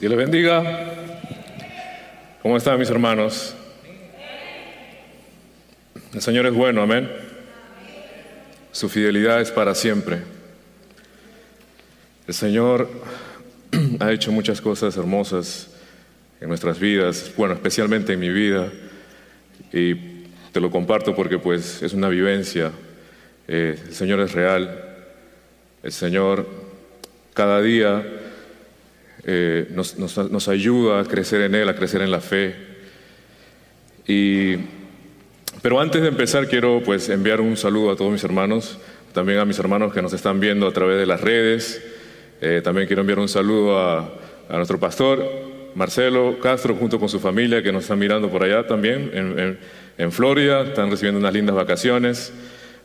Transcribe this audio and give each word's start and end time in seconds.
Dios 0.00 0.10
les 0.10 0.16
bendiga. 0.16 0.62
¿Cómo 2.40 2.56
están 2.56 2.78
mis 2.78 2.88
hermanos? 2.88 3.56
El 6.14 6.20
Señor 6.20 6.46
es 6.46 6.54
bueno, 6.54 6.82
amén. 6.82 7.10
Su 8.70 8.88
fidelidad 8.88 9.40
es 9.40 9.50
para 9.50 9.74
siempre. 9.74 10.18
El 12.28 12.34
Señor 12.34 12.88
ha 13.98 14.12
hecho 14.12 14.30
muchas 14.30 14.60
cosas 14.60 14.96
hermosas 14.96 15.70
en 16.40 16.48
nuestras 16.48 16.78
vidas, 16.78 17.32
bueno, 17.36 17.54
especialmente 17.54 18.12
en 18.12 18.20
mi 18.20 18.28
vida, 18.28 18.68
y 19.72 19.96
te 20.52 20.60
lo 20.60 20.70
comparto 20.70 21.16
porque 21.16 21.40
pues 21.40 21.82
es 21.82 21.92
una 21.92 22.08
vivencia. 22.08 22.70
Eh, 23.48 23.76
el 23.84 23.94
Señor 23.96 24.20
es 24.20 24.30
real, 24.30 24.80
el 25.82 25.90
Señor 25.90 26.46
cada 27.34 27.60
día 27.60 28.27
eh, 29.30 29.68
nos, 29.74 30.48
ayuda 30.48 31.00
a 31.00 31.04
crecer 31.04 31.42
en 31.42 31.54
Él, 31.54 31.68
a 31.68 31.74
crecer 31.74 32.00
en 32.00 32.10
la 32.10 32.20
fe. 32.22 32.54
Y, 34.06 34.56
pero 35.60 35.78
antes 35.80 36.00
de 36.00 36.08
empezar 36.08 36.48
quiero 36.48 36.82
pues 36.82 37.10
enviar 37.10 37.42
un 37.42 37.58
saludo 37.58 37.90
a 37.90 37.96
todos 37.96 38.10
mis 38.10 38.24
hermanos, 38.24 38.78
también 39.12 39.38
a 39.38 39.44
mis 39.44 39.58
hermanos 39.58 39.92
que 39.92 40.00
nos 40.00 40.14
están 40.14 40.40
viendo 40.40 40.66
a 40.66 40.72
través 40.72 40.98
de 40.98 41.04
las 41.04 41.20
redes. 41.20 41.84
Eh, 42.40 42.62
también 42.64 42.86
quiero 42.86 43.02
enviar 43.02 43.18
un 43.18 43.28
saludo 43.28 43.78
a, 43.78 44.14
a, 44.48 44.56
nuestro 44.56 44.80
pastor 44.80 45.22
Marcelo 45.74 46.38
Castro 46.40 46.74
junto 46.74 46.98
con 46.98 47.10
su 47.10 47.20
familia 47.20 47.62
que 47.62 47.70
nos 47.70 47.82
están 47.82 47.98
mirando 47.98 48.30
por 48.30 48.42
allá 48.44 48.66
también 48.66 49.10
en, 49.12 49.58
en, 49.98 50.10
Florida, 50.10 50.62
están 50.62 50.90
recibiendo 50.90 51.20
unas 51.20 51.34
lindas 51.34 51.54
vacaciones, 51.54 52.32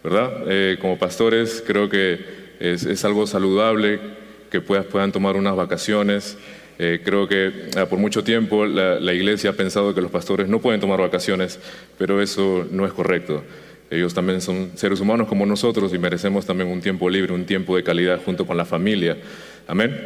¿verdad? 0.03 0.43
Eh, 0.47 0.77
como 0.81 0.99
pastores 0.99 1.63
creo 1.65 1.87
que 1.87 2.19
es, 2.59 2.83
es 2.83 3.05
algo 3.05 3.27
saludable 3.27 4.22
que 4.53 4.61
puedan 4.61 5.11
tomar 5.11 5.35
unas 5.35 5.55
vacaciones. 5.55 6.37
Eh, 6.77 7.01
creo 7.03 7.27
que 7.27 7.71
ah, 7.75 7.87
por 7.87 7.97
mucho 7.97 8.23
tiempo 8.23 8.67
la, 8.67 9.13
iglesia 9.13 9.49
ha 9.49 9.53
pensado 9.53 9.95
que 9.95 10.01
los 10.01 10.11
pastores 10.11 10.47
no 10.47 10.59
pueden 10.59 10.79
tomar 10.79 10.99
vacaciones, 10.99 11.59
pero 11.97 12.21
eso 12.21 12.67
no 12.69 12.85
es 12.85 12.93
correcto. 12.93 13.43
Ellos 13.89 14.13
también 14.13 14.41
son 14.41 14.71
seres 14.75 14.99
humanos 14.99 15.27
como 15.27 15.47
nosotros 15.47 15.91
y 15.91 15.97
merecemos 15.97 16.45
también 16.45 16.69
un 16.69 16.81
tiempo 16.81 17.09
libre, 17.09 17.33
un 17.33 17.45
tiempo 17.45 17.75
de 17.75 17.83
calidad 17.83 18.21
junto 18.23 18.45
con 18.45 18.55
la 18.55 18.63
familia. 18.63 19.17
Amén. 19.65 19.99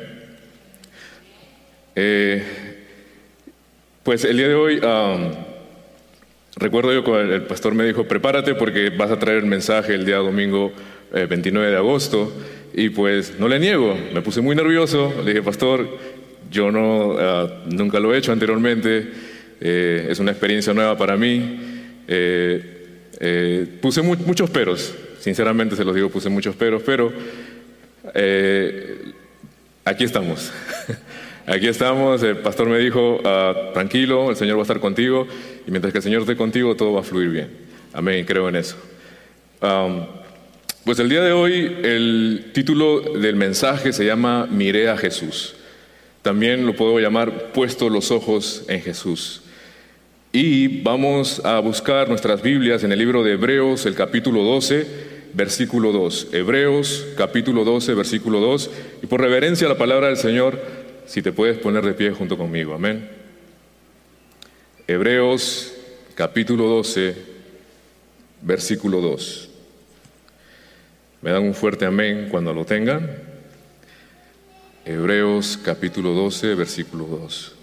Eh, 1.93 2.41
pues 4.03 4.23
el 4.23 4.37
día 4.37 4.47
de 4.47 4.55
hoy, 4.55 4.79
recuerdo 6.55 6.93
yo 6.93 7.03
cuando 7.03 7.35
el 7.35 7.43
pastor 7.43 7.73
me 7.73 7.83
dijo, 7.83 8.05
prepárate 8.05 8.55
porque 8.55 8.91
vas 8.91 9.11
a 9.11 9.19
traer 9.19 9.39
el 9.39 9.45
mensaje 9.45 9.93
el 9.93 10.05
día 10.05 10.17
domingo 10.17 10.71
29 11.11 11.67
eh, 11.67 11.71
de 11.71 11.77
agosto. 11.77 12.31
Y 12.73 12.89
pues 12.89 13.39
no 13.39 13.47
le 13.47 13.59
niego, 13.59 13.97
me 14.13 14.21
puse 14.21 14.39
muy 14.39 14.55
nervioso, 14.55 15.11
le 15.23 15.31
dije, 15.31 15.41
pastor, 15.41 15.87
yo 16.51 16.71
no, 16.71 17.15
ah, 17.17 17.63
nunca 17.65 17.99
lo 17.99 18.13
he 18.13 18.17
hecho 18.17 18.31
anteriormente, 18.31 19.07
eh, 19.59 20.07
es 20.09 20.19
una 20.19 20.31
experiencia 20.31 20.73
nueva 20.73 20.97
para 20.97 21.17
mí. 21.17 21.59
Eh, 22.07 22.73
eh, 23.19 23.67
puse 23.81 24.01
muchos 24.01 24.49
peros, 24.49 24.93
sinceramente 25.19 25.75
se 25.75 25.83
los 25.83 25.95
digo, 25.95 26.09
puse 26.09 26.29
muchos 26.29 26.55
peros, 26.55 26.83
pero 26.85 27.11
aquí 29.83 30.03
estamos. 30.03 30.51
aquí 31.47 31.67
estamos, 31.67 32.21
el 32.21 32.37
pastor 32.37 32.69
me 32.69 32.77
dijo, 32.77 33.19
ah, 33.25 33.71
tranquilo, 33.73 34.29
el 34.29 34.35
Señor 34.35 34.57
va 34.57 34.61
a 34.61 34.63
estar 34.63 34.79
contigo, 34.79 35.27
y 35.65 35.71
mientras 35.71 35.91
que 35.91 35.99
el 35.99 36.03
Señor 36.03 36.21
esté 36.21 36.35
contigo, 36.37 36.75
todo 36.75 36.93
va 36.93 37.01
a 37.01 37.03
fluir 37.03 37.29
bien. 37.29 37.49
Amén, 37.93 38.23
creo 38.25 38.47
en 38.49 38.57
eso. 38.57 38.77
Pues 40.87 40.99
el 40.99 41.09
día 41.09 41.21
de 41.21 41.33
hoy 41.33 41.79
el 41.83 42.51
título 42.53 43.01
del 43.01 43.35
mensaje 43.35 43.91
se 43.91 44.05
llama 44.05 44.47
Miré 44.49 44.87
a 44.87 44.95
Jesús. 44.95 45.53
También 46.21 46.65
lo 46.65 46.77
puedo 46.77 46.97
llamar 46.97 47.51
Puesto 47.51 47.89
los 47.89 48.09
ojos 48.09 48.63
en 48.69 48.81
Jesús. 48.81 49.41
Y 50.31 50.81
vamos 50.83 51.41
a 51.43 51.59
buscar 51.59 52.07
nuestras 52.07 52.41
Biblias 52.41 52.85
en 52.85 52.93
el 52.93 52.99
libro 52.99 53.21
de 53.21 53.33
Hebreos, 53.33 53.85
el 53.85 53.95
capítulo 53.95 54.43
12, 54.43 54.87
versículo 55.33 55.91
2. 55.91 56.29
Hebreos, 56.31 57.05
capítulo 57.17 57.65
12, 57.65 57.93
versículo 57.93 58.39
2. 58.39 58.69
Y 59.03 59.07
por 59.07 59.19
reverencia 59.19 59.67
a 59.67 59.71
la 59.71 59.77
palabra 59.77 60.07
del 60.07 60.15
Señor, 60.15 60.57
si 61.05 61.21
te 61.21 61.33
puedes 61.33 61.57
poner 61.57 61.83
de 61.83 61.95
pie 61.95 62.11
junto 62.11 62.37
conmigo. 62.37 62.73
Amén. 62.73 63.09
Hebreos, 64.87 65.73
capítulo 66.15 66.63
12, 66.69 67.13
versículo 68.41 69.01
2. 69.01 69.49
Me 71.21 71.31
dan 71.31 71.43
un 71.43 71.55
fuerte 71.55 71.85
amén 71.85 72.27
cuando 72.29 72.53
lo 72.53 72.63
tengan. 72.63 73.09
Hebreos 74.85 75.59
capítulo 75.63 76.11
12, 76.11 76.53
versículo 76.53 77.05
2. 77.05 77.53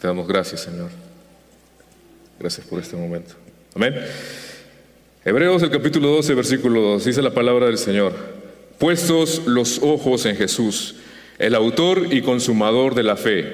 Te 0.00 0.08
damos 0.08 0.26
gracias, 0.26 0.60
Señor. 0.62 0.90
Gracias 2.38 2.66
por 2.66 2.80
este 2.80 2.96
momento. 2.96 3.34
Amén. 3.74 3.94
Hebreos 5.24 5.62
el 5.62 5.70
capítulo 5.70 6.08
12, 6.08 6.34
versículo 6.34 6.82
2. 6.82 7.04
Dice 7.04 7.22
la 7.22 7.32
palabra 7.32 7.66
del 7.66 7.78
Señor. 7.78 8.12
Puestos 8.78 9.46
los 9.46 9.78
ojos 9.82 10.26
en 10.26 10.36
Jesús 10.36 10.96
el 11.38 11.54
autor 11.54 12.08
y 12.10 12.22
consumador 12.22 12.94
de 12.94 13.02
la 13.02 13.16
fe, 13.16 13.46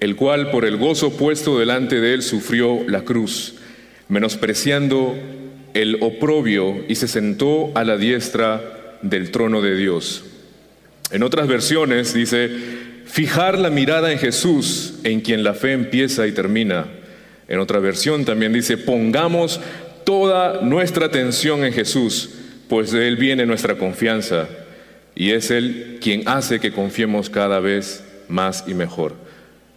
el 0.00 0.16
cual 0.16 0.50
por 0.50 0.64
el 0.64 0.76
gozo 0.76 1.16
puesto 1.16 1.58
delante 1.58 2.00
de 2.00 2.14
él 2.14 2.22
sufrió 2.22 2.80
la 2.86 3.02
cruz, 3.02 3.54
menospreciando 4.08 5.16
el 5.74 5.98
oprobio 6.00 6.84
y 6.88 6.96
se 6.96 7.08
sentó 7.08 7.72
a 7.74 7.84
la 7.84 7.96
diestra 7.96 8.98
del 9.02 9.30
trono 9.30 9.62
de 9.62 9.76
Dios. 9.76 10.24
En 11.10 11.22
otras 11.22 11.46
versiones 11.46 12.12
dice, 12.14 12.50
fijar 13.06 13.58
la 13.58 13.70
mirada 13.70 14.12
en 14.12 14.18
Jesús, 14.18 14.94
en 15.04 15.20
quien 15.20 15.44
la 15.44 15.54
fe 15.54 15.72
empieza 15.72 16.26
y 16.26 16.32
termina. 16.32 16.86
En 17.48 17.58
otra 17.58 17.78
versión 17.78 18.24
también 18.24 18.52
dice, 18.52 18.76
pongamos 18.76 19.60
toda 20.04 20.62
nuestra 20.62 21.06
atención 21.06 21.64
en 21.64 21.72
Jesús, 21.72 22.30
pues 22.68 22.90
de 22.92 23.08
Él 23.08 23.16
viene 23.16 23.46
nuestra 23.46 23.76
confianza 23.76 24.48
y 25.14 25.32
es 25.32 25.50
Él 25.50 25.98
quien 26.00 26.28
hace 26.28 26.60
que 26.60 26.72
confiemos 26.72 27.30
cada 27.30 27.60
vez 27.60 28.04
más 28.28 28.64
y 28.66 28.74
mejor. 28.74 29.14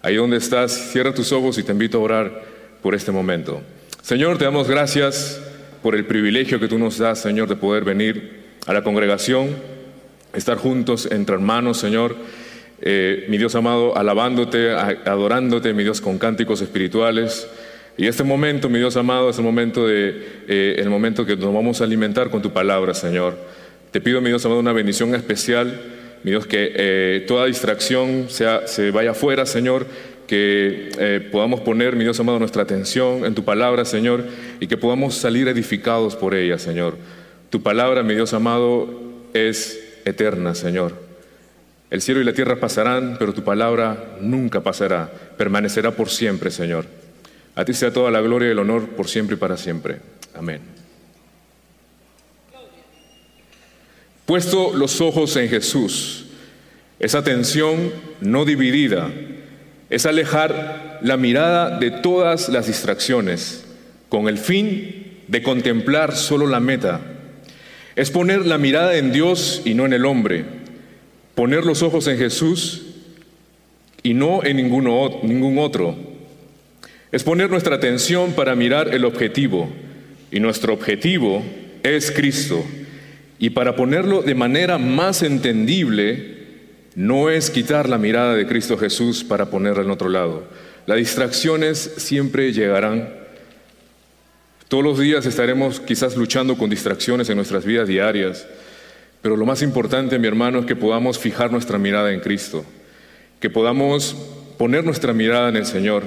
Ahí 0.01 0.16
donde 0.16 0.38
estás, 0.38 0.91
cierra 0.91 1.13
tus 1.13 1.31
ojos 1.31 1.57
y 1.57 1.63
te 1.63 1.72
invito 1.72 1.97
a 1.97 2.01
orar 2.01 2.44
por 2.81 2.96
este 2.96 3.12
momento. 3.12 3.62
Señor, 4.01 4.38
te 4.38 4.45
damos 4.45 4.69
gracias 4.69 5.41
por 5.81 5.95
el 5.95 6.06
privilegio 6.06 6.59
que 6.59 6.68
tú 6.68 6.78
nos 6.78 6.97
das, 6.97 7.19
Señor, 7.19 7.50
de 7.50 7.56
poder 7.56 7.84
venir 7.84 8.44
a 8.68 8.74
la 8.74 8.84
congregación, 8.84 9.50
estar 10.34 10.57
juntos 10.57 11.07
entre 11.12 11.35
hermanos, 11.35 11.78
Señor. 11.78 12.16
Eh, 12.81 13.25
mi 13.29 13.38
Dios 13.38 13.56
amado, 13.56 13.97
alabándote, 13.97 14.72
adorándote, 14.74 15.74
mi 15.74 15.84
Dios, 15.84 16.01
con 16.01 16.18
cánticos 16.18 16.62
espirituales. 16.62 17.47
Y 17.97 18.07
este 18.07 18.24
momento, 18.24 18.69
mi 18.69 18.79
Dios 18.79 18.97
amado, 18.97 19.29
es 19.29 19.38
el 19.38 19.44
momento, 19.44 19.88
de, 19.88 20.44
eh, 20.47 20.75
el 20.78 20.90
momento 20.90 21.25
que 21.25 21.35
nos 21.35 21.53
vamos 21.53 21.81
a 21.81 21.85
alimentar 21.85 22.29
con 22.29 22.41
tu 22.41 22.51
palabra, 22.51 22.94
Señor. 22.94 23.38
Te 23.95 24.01
pido, 24.01 24.19
mi 24.19 24.28
Dios 24.28 24.44
amado, 24.44 24.59
una 24.59 24.73
bendición 24.73 25.16
especial, 25.16 25.81
mi 26.23 26.31
Dios, 26.31 26.45
que 26.45 26.73
eh, 26.75 27.23
toda 27.29 27.45
distracción 27.45 28.25
sea, 28.28 28.67
se 28.67 28.91
vaya 28.91 29.11
afuera, 29.11 29.45
Señor, 29.45 29.88
que 30.28 30.89
eh, 31.00 31.29
podamos 31.31 31.61
poner, 31.61 31.95
mi 31.95 32.03
Dios 32.03 32.19
amado, 32.19 32.38
nuestra 32.38 32.63
atención 32.63 33.23
en 33.23 33.33
tu 33.35 33.45
palabra, 33.45 33.85
Señor, 33.85 34.25
y 34.59 34.67
que 34.67 34.75
podamos 34.75 35.16
salir 35.16 35.47
edificados 35.47 36.17
por 36.17 36.35
ella, 36.35 36.59
Señor. 36.59 36.97
Tu 37.50 37.63
palabra, 37.63 38.03
mi 38.03 38.16
Dios 38.16 38.33
amado, 38.33 39.01
es 39.33 39.79
eterna, 40.03 40.56
Señor. 40.56 40.91
El 41.89 42.01
cielo 42.01 42.19
y 42.19 42.25
la 42.25 42.33
tierra 42.33 42.59
pasarán, 42.59 43.16
pero 43.17 43.33
tu 43.33 43.45
palabra 43.45 44.17
nunca 44.19 44.62
pasará, 44.62 45.09
permanecerá 45.38 45.91
por 45.91 46.09
siempre, 46.09 46.51
Señor. 46.51 46.85
A 47.56 47.63
ti 47.63 47.73
sea 47.73 47.94
toda 47.94 48.12
la 48.12 48.19
gloria 48.19 48.50
y 48.50 48.51
el 48.51 48.59
honor 48.59 48.89
por 48.89 49.07
siempre 49.07 49.38
y 49.38 49.39
para 49.39 49.56
siempre. 49.56 50.00
Amén. 50.33 50.75
Puesto 54.25 54.74
los 54.75 55.01
ojos 55.01 55.36
en 55.36 55.50
Jesús, 55.50 56.25
esa 57.00 57.19
atención 57.19 57.92
no 58.22 58.45
dividida, 58.45 59.12
es 59.89 60.06
alejar 60.06 61.00
la 61.01 61.18
mirada 61.18 61.77
de 61.77 61.92
todas 61.92 62.50
las 62.50 62.68
distracciones 62.68 63.66
con 64.10 64.27
el 64.27 64.38
fin 64.38 65.22
de 65.27 65.44
contemplar 65.44 66.16
solo 66.16 66.48
la 66.48 66.60
meta. 66.60 67.01
Es 67.95 68.12
poner 68.12 68.45
la 68.45 68.57
mirada 68.57 68.98
en 68.98 69.12
Dios 69.12 69.62
y 69.63 69.74
no 69.74 69.86
en 69.86 69.94
el 69.94 70.06
hombre. 70.06 70.45
Poner 71.36 71.66
los 71.66 71.81
ojos 71.81 72.07
en 72.07 72.18
Jesús 72.18 72.81
y 74.04 74.13
no 74.13 74.44
en 74.44 74.57
ningún 74.57 75.57
otro. 75.60 75.95
Es 77.12 77.24
poner 77.24 77.50
nuestra 77.50 77.75
atención 77.75 78.33
para 78.33 78.56
mirar 78.56 78.94
el 78.94 79.06
objetivo. 79.06 79.69
Y 80.31 80.39
nuestro 80.39 80.74
objetivo 80.74 81.42
es 81.83 82.12
Cristo. 82.12 82.66
Y 83.39 83.49
para 83.49 83.75
ponerlo 83.75 84.21
de 84.21 84.35
manera 84.35 84.77
más 84.77 85.21
entendible, 85.21 86.35
no 86.95 87.29
es 87.29 87.49
quitar 87.49 87.89
la 87.89 87.97
mirada 87.97 88.33
de 88.35 88.47
Cristo 88.47 88.77
Jesús 88.77 89.23
para 89.23 89.49
ponerla 89.49 89.83
en 89.83 89.91
otro 89.91 90.09
lado. 90.09 90.43
Las 90.85 90.97
distracciones 90.97 91.93
siempre 91.97 92.53
llegarán, 92.53 93.25
Todos 94.67 94.83
los 94.83 94.99
días 94.99 95.25
estaremos 95.25 95.79
quizás 95.79 96.17
luchando 96.17 96.57
con 96.57 96.69
distracciones 96.69 97.29
en 97.29 97.35
nuestras 97.35 97.65
vidas 97.65 97.87
diarias, 97.87 98.47
pero 99.21 99.37
lo 99.37 99.45
más 99.45 99.61
importante, 99.61 100.17
mi 100.17 100.27
hermano, 100.27 100.59
es 100.59 100.65
que 100.65 100.75
podamos 100.75 101.19
fijar 101.19 101.51
nuestra 101.51 101.77
mirada 101.77 102.11
en 102.11 102.19
Cristo, 102.19 102.65
que 103.39 103.49
podamos 103.49 104.15
poner 104.57 104.83
nuestra 104.83 105.13
mirada 105.13 105.49
en 105.49 105.57
el 105.57 105.65
Señor, 105.65 106.03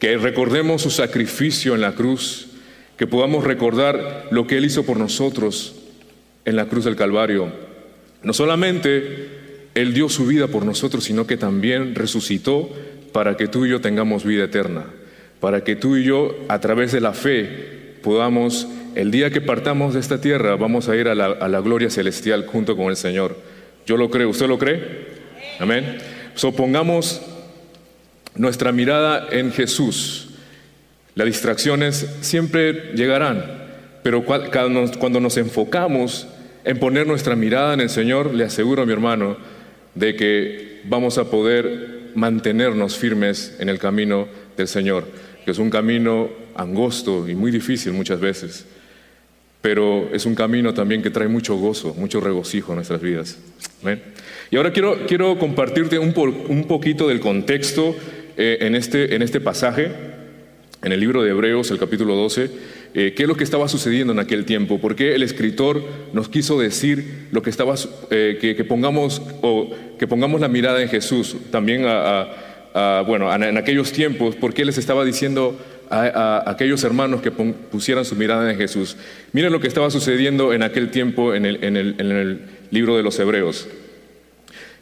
que 0.00 0.16
recordemos 0.16 0.82
su 0.82 0.90
sacrificio 0.90 1.74
en 1.74 1.82
la 1.82 1.94
cruz, 1.94 2.48
que 2.96 3.06
podamos 3.06 3.44
recordar 3.44 4.26
lo 4.30 4.46
que 4.46 4.56
Él 4.56 4.64
hizo 4.64 4.84
por 4.84 4.96
nosotros 4.96 5.83
en 6.44 6.56
la 6.56 6.66
cruz 6.66 6.84
del 6.84 6.96
Calvario. 6.96 7.48
No 8.22 8.32
solamente 8.32 9.28
Él 9.74 9.94
dio 9.94 10.08
su 10.08 10.26
vida 10.26 10.48
por 10.48 10.64
nosotros, 10.64 11.04
sino 11.04 11.26
que 11.26 11.36
también 11.36 11.94
resucitó 11.94 12.70
para 13.12 13.36
que 13.36 13.46
tú 13.46 13.64
y 13.64 13.70
yo 13.70 13.80
tengamos 13.80 14.24
vida 14.24 14.44
eterna, 14.44 14.86
para 15.40 15.62
que 15.62 15.76
tú 15.76 15.96
y 15.96 16.04
yo, 16.04 16.34
a 16.48 16.60
través 16.60 16.90
de 16.90 17.00
la 17.00 17.12
fe, 17.12 17.94
podamos, 18.02 18.66
el 18.94 19.10
día 19.10 19.30
que 19.30 19.40
partamos 19.40 19.94
de 19.94 20.00
esta 20.00 20.20
tierra, 20.20 20.56
vamos 20.56 20.88
a 20.88 20.96
ir 20.96 21.08
a 21.08 21.14
la, 21.14 21.60
gloria 21.60 21.90
celestial 21.90 22.46
junto 22.46 22.76
con 22.76 22.86
el 22.86 22.96
Señor. 22.96 23.36
Yo 23.86 23.96
lo 23.96 24.10
creo, 24.10 24.30
¿usted 24.30 24.48
lo 24.48 24.58
cree? 24.58 25.06
Amén. 25.60 25.98
Sopongamos 26.34 27.22
nuestra 28.34 28.72
mirada 28.72 29.28
en 29.30 29.52
Jesús. 29.52 30.30
Las 31.14 31.26
distracciones 31.26 32.16
siempre 32.20 32.92
llegarán, 32.94 33.44
pero 34.02 34.24
cuando 34.24 35.20
nos 35.20 35.36
enfocamos 35.36 36.26
en 36.64 36.78
poner 36.78 37.06
nuestra 37.06 37.36
mirada 37.36 37.74
en 37.74 37.80
el 37.80 37.90
Señor, 37.90 38.34
le 38.34 38.44
aseguro 38.44 38.82
a 38.82 38.86
mi 38.86 38.92
hermano 38.92 39.36
de 39.94 40.16
que 40.16 40.80
vamos 40.84 41.18
a 41.18 41.30
poder 41.30 42.10
mantenernos 42.14 42.96
firmes 42.96 43.56
en 43.58 43.68
el 43.68 43.78
camino 43.78 44.28
del 44.56 44.68
Señor, 44.68 45.06
que 45.44 45.50
es 45.50 45.58
un 45.58 45.70
camino 45.70 46.30
angosto 46.54 47.28
y 47.28 47.34
muy 47.34 47.50
difícil 47.50 47.92
muchas 47.92 48.20
veces, 48.20 48.66
pero 49.60 50.08
es 50.12 50.26
un 50.26 50.34
camino 50.34 50.74
también 50.74 51.02
que 51.02 51.10
trae 51.10 51.28
mucho 51.28 51.56
gozo, 51.56 51.94
mucho 51.94 52.20
regocijo 52.20 52.72
a 52.72 52.76
nuestras 52.76 53.00
vidas. 53.00 53.38
Y 54.50 54.56
ahora 54.56 54.72
quiero, 54.72 55.06
quiero 55.06 55.38
compartirte 55.38 55.98
un, 55.98 56.14
un 56.48 56.66
poquito 56.66 57.08
del 57.08 57.20
contexto 57.20 57.94
eh, 58.36 58.58
en, 58.60 58.74
este, 58.74 59.14
en 59.14 59.22
este 59.22 59.40
pasaje, 59.40 59.90
en 60.82 60.92
el 60.92 61.00
libro 61.00 61.22
de 61.22 61.30
Hebreos, 61.30 61.70
el 61.70 61.78
capítulo 61.78 62.14
12, 62.14 62.50
eh, 62.94 63.12
qué 63.16 63.24
es 63.24 63.28
lo 63.28 63.36
que 63.36 63.44
estaba 63.44 63.68
sucediendo 63.68 64.12
en 64.12 64.20
aquel 64.20 64.44
tiempo, 64.44 64.80
por 64.80 64.94
qué 64.94 65.16
el 65.16 65.24
escritor 65.24 65.82
nos 66.12 66.28
quiso 66.28 66.60
decir 66.60 67.26
lo 67.32 67.42
que 67.42 67.50
estaba, 67.50 67.74
eh, 68.10 68.38
que, 68.40 68.64
pongamos, 68.64 69.20
o, 69.42 69.70
que 69.98 70.06
pongamos 70.06 70.40
la 70.40 70.48
mirada 70.48 70.80
en 70.80 70.88
Jesús, 70.88 71.36
también 71.50 71.84
a, 71.86 73.02
bueno, 73.06 73.32
en 73.34 73.56
aquellos 73.56 73.92
tiempos, 73.92 74.36
por 74.36 74.54
qué 74.54 74.64
les 74.64 74.78
estaba 74.78 75.04
diciendo 75.04 75.58
a, 75.90 76.50
aquellos 76.50 76.84
hermanos 76.84 77.20
que 77.20 77.30
pusieran 77.30 78.04
su 78.04 78.14
mirada 78.14 78.50
en 78.50 78.56
Jesús. 78.56 78.96
Miren 79.32 79.52
lo 79.52 79.60
que 79.60 79.68
estaba 79.68 79.90
sucediendo 79.90 80.52
en 80.52 80.62
aquel 80.62 80.90
tiempo 80.90 81.34
en 81.34 81.46
el, 81.46 81.64
en 81.64 81.76
el, 81.76 82.40
libro 82.70 82.96
de 82.96 83.04
los 83.04 83.18
Hebreos. 83.20 83.68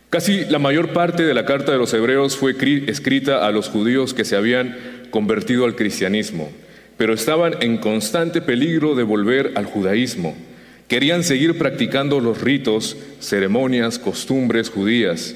Casi 0.09 0.47
la 0.47 0.59
mayor 0.59 0.95
parte 0.95 1.25
de 1.25 1.35
la 1.35 1.45
carta 1.45 1.73
de 1.73 1.79
los 1.79 1.93
Hebreos 1.93 2.37
fue 2.37 2.55
escrita 2.87 3.47
a 3.47 3.51
los 3.51 3.69
judíos 3.69 4.15
que 4.15 4.25
se 4.25 4.37
habían 4.37 4.79
convertido 5.11 5.67
al 5.67 5.77
cristianismo, 5.77 6.51
pero 7.03 7.15
estaban 7.15 7.57
en 7.63 7.79
constante 7.79 8.41
peligro 8.41 8.95
de 8.95 9.03
volver 9.03 9.55
al 9.57 9.67
judaísmo. 9.67 10.37
Querían 10.87 11.25
seguir 11.25 11.59
practicando 11.59 12.21
los 12.21 12.41
ritos, 12.41 12.97
ceremonias, 13.19 13.99
costumbres 13.99 14.71
judías. 14.71 15.35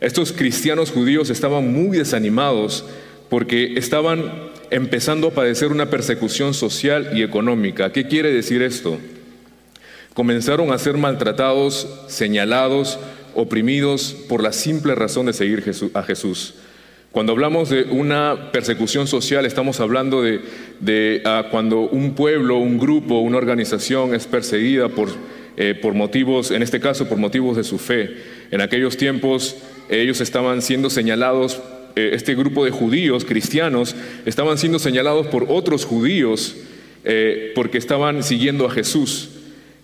Estos 0.00 0.32
cristianos 0.32 0.90
judíos 0.90 1.30
estaban 1.30 1.72
muy 1.72 1.98
desanimados 1.98 2.84
porque 3.30 3.74
estaban 3.76 4.50
empezando 4.72 5.28
a 5.28 5.34
padecer 5.34 5.70
una 5.70 5.88
persecución 5.88 6.52
social 6.52 7.10
y 7.16 7.22
económica. 7.22 7.92
¿Qué 7.92 8.08
quiere 8.08 8.32
decir 8.32 8.60
esto? 8.60 8.98
Comenzaron 10.14 10.72
a 10.72 10.78
ser 10.78 10.96
maltratados, 10.96 11.86
señalados, 12.08 12.98
oprimidos 13.36 14.16
por 14.28 14.42
la 14.42 14.50
simple 14.50 14.96
razón 14.96 15.26
de 15.26 15.32
seguir 15.32 15.62
a 15.94 16.02
Jesús. 16.02 16.54
Cuando 17.12 17.32
hablamos 17.32 17.70
de 17.70 17.84
una 17.84 18.52
persecución 18.52 19.06
social, 19.06 19.46
estamos 19.46 19.80
hablando 19.80 20.22
de, 20.22 21.22
ah, 21.24 21.46
cuando 21.50 21.80
un 21.80 22.14
pueblo, 22.14 22.58
un 22.58 22.78
grupo, 22.78 23.18
una 23.20 23.38
organización 23.38 24.14
es 24.14 24.26
perseguida 24.26 24.88
por, 24.90 25.08
eh, 25.56 25.74
por 25.80 25.94
motivos, 25.94 26.50
en 26.50 26.62
este 26.62 26.80
caso 26.80 27.08
por 27.08 27.16
motivos 27.16 27.56
de 27.56 27.64
su 27.64 27.78
fe. 27.78 28.16
En 28.50 28.60
aquellos 28.60 28.96
tiempos 28.96 29.56
ellos 29.88 30.20
estaban 30.20 30.60
siendo 30.60 30.90
señalados 30.90 31.60
eh, 31.96 32.10
este 32.12 32.36
grupo 32.36 32.64
de 32.64 32.70
judíos 32.70 33.24
cristianos 33.24 33.96
estaban 34.24 34.56
siendo 34.56 34.78
señalados 34.78 35.26
por 35.26 35.46
otros 35.48 35.84
judíos 35.84 36.54
eh, 37.04 37.50
porque 37.56 37.78
estaban 37.78 38.22
siguiendo 38.22 38.66
a 38.66 38.70
Jesús. 38.70 39.30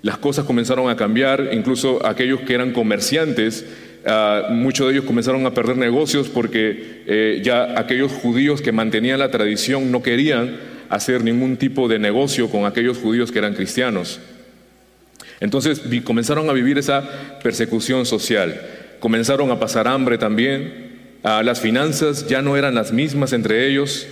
Las 0.03 0.19
cosas 0.19 0.45
comenzaron 0.45 0.91
a 0.91 0.97
cambiar, 0.97 1.51
incluso 1.53 2.07
aquellos 2.07 2.43
que 2.43 2.55
eran 2.55 2.73
comerciantes, 2.73 3.65
ah, 4.07 4.49
muchos 4.51 4.87
de 4.87 4.95
ellos 4.95 5.05
comenzaron 5.05 5.45
a 5.47 5.55
perder 5.55 5.77
negocios 5.77 6.29
porque 6.29 7.03
eh, 7.07 7.41
ya 7.43 7.79
aquellos 7.79 8.13
judíos 8.13 8.63
que 8.63 8.73
mantenían 8.73 9.19
la 9.19 9.31
tradición 9.31 9.91
no 9.91 10.03
querían 10.03 10.57
hacer 10.89 11.25
ningún 11.25 11.57
tipo 11.57 11.89
de 11.89 11.99
negocio 11.99 12.49
con 12.49 12.67
aquellos 12.67 12.99
judíos 12.99 13.33
que 13.33 13.39
eran 13.39 13.55
cristianos. 13.55 14.21
Entonces 15.41 15.83
comenzaron 16.05 16.49
a 16.49 16.53
vivir 16.53 16.79
esa 16.79 17.03
persecución 17.43 18.07
social, 18.07 18.61
comenzaron 19.01 19.51
a 19.51 19.59
pasar 19.59 19.89
hambre 19.89 20.17
también, 20.17 20.85
Ah, 21.27 21.43
las 21.43 21.59
finanzas 21.59 22.29
ya 22.29 22.43
no 22.43 22.55
eran 22.55 22.75
las 22.75 22.93
mismas 22.93 23.33
entre 23.33 23.67
ellos. 23.67 24.07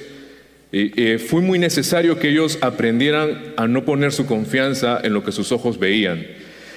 Y, 0.73 1.19
fue 1.19 1.43
muy 1.43 1.59
necesario 1.59 2.19
que 2.19 2.31
ellos 2.31 2.59
aprendieran 2.63 3.53
a 3.59 3.69
no 3.69 3.85
poner 3.85 4.13
su 4.13 4.25
confianza 4.25 4.99
en 5.05 5.13
lo 5.13 5.23
que 5.23 5.31
sus 5.31 5.53
ojos 5.53 5.79
veían, 5.79 6.27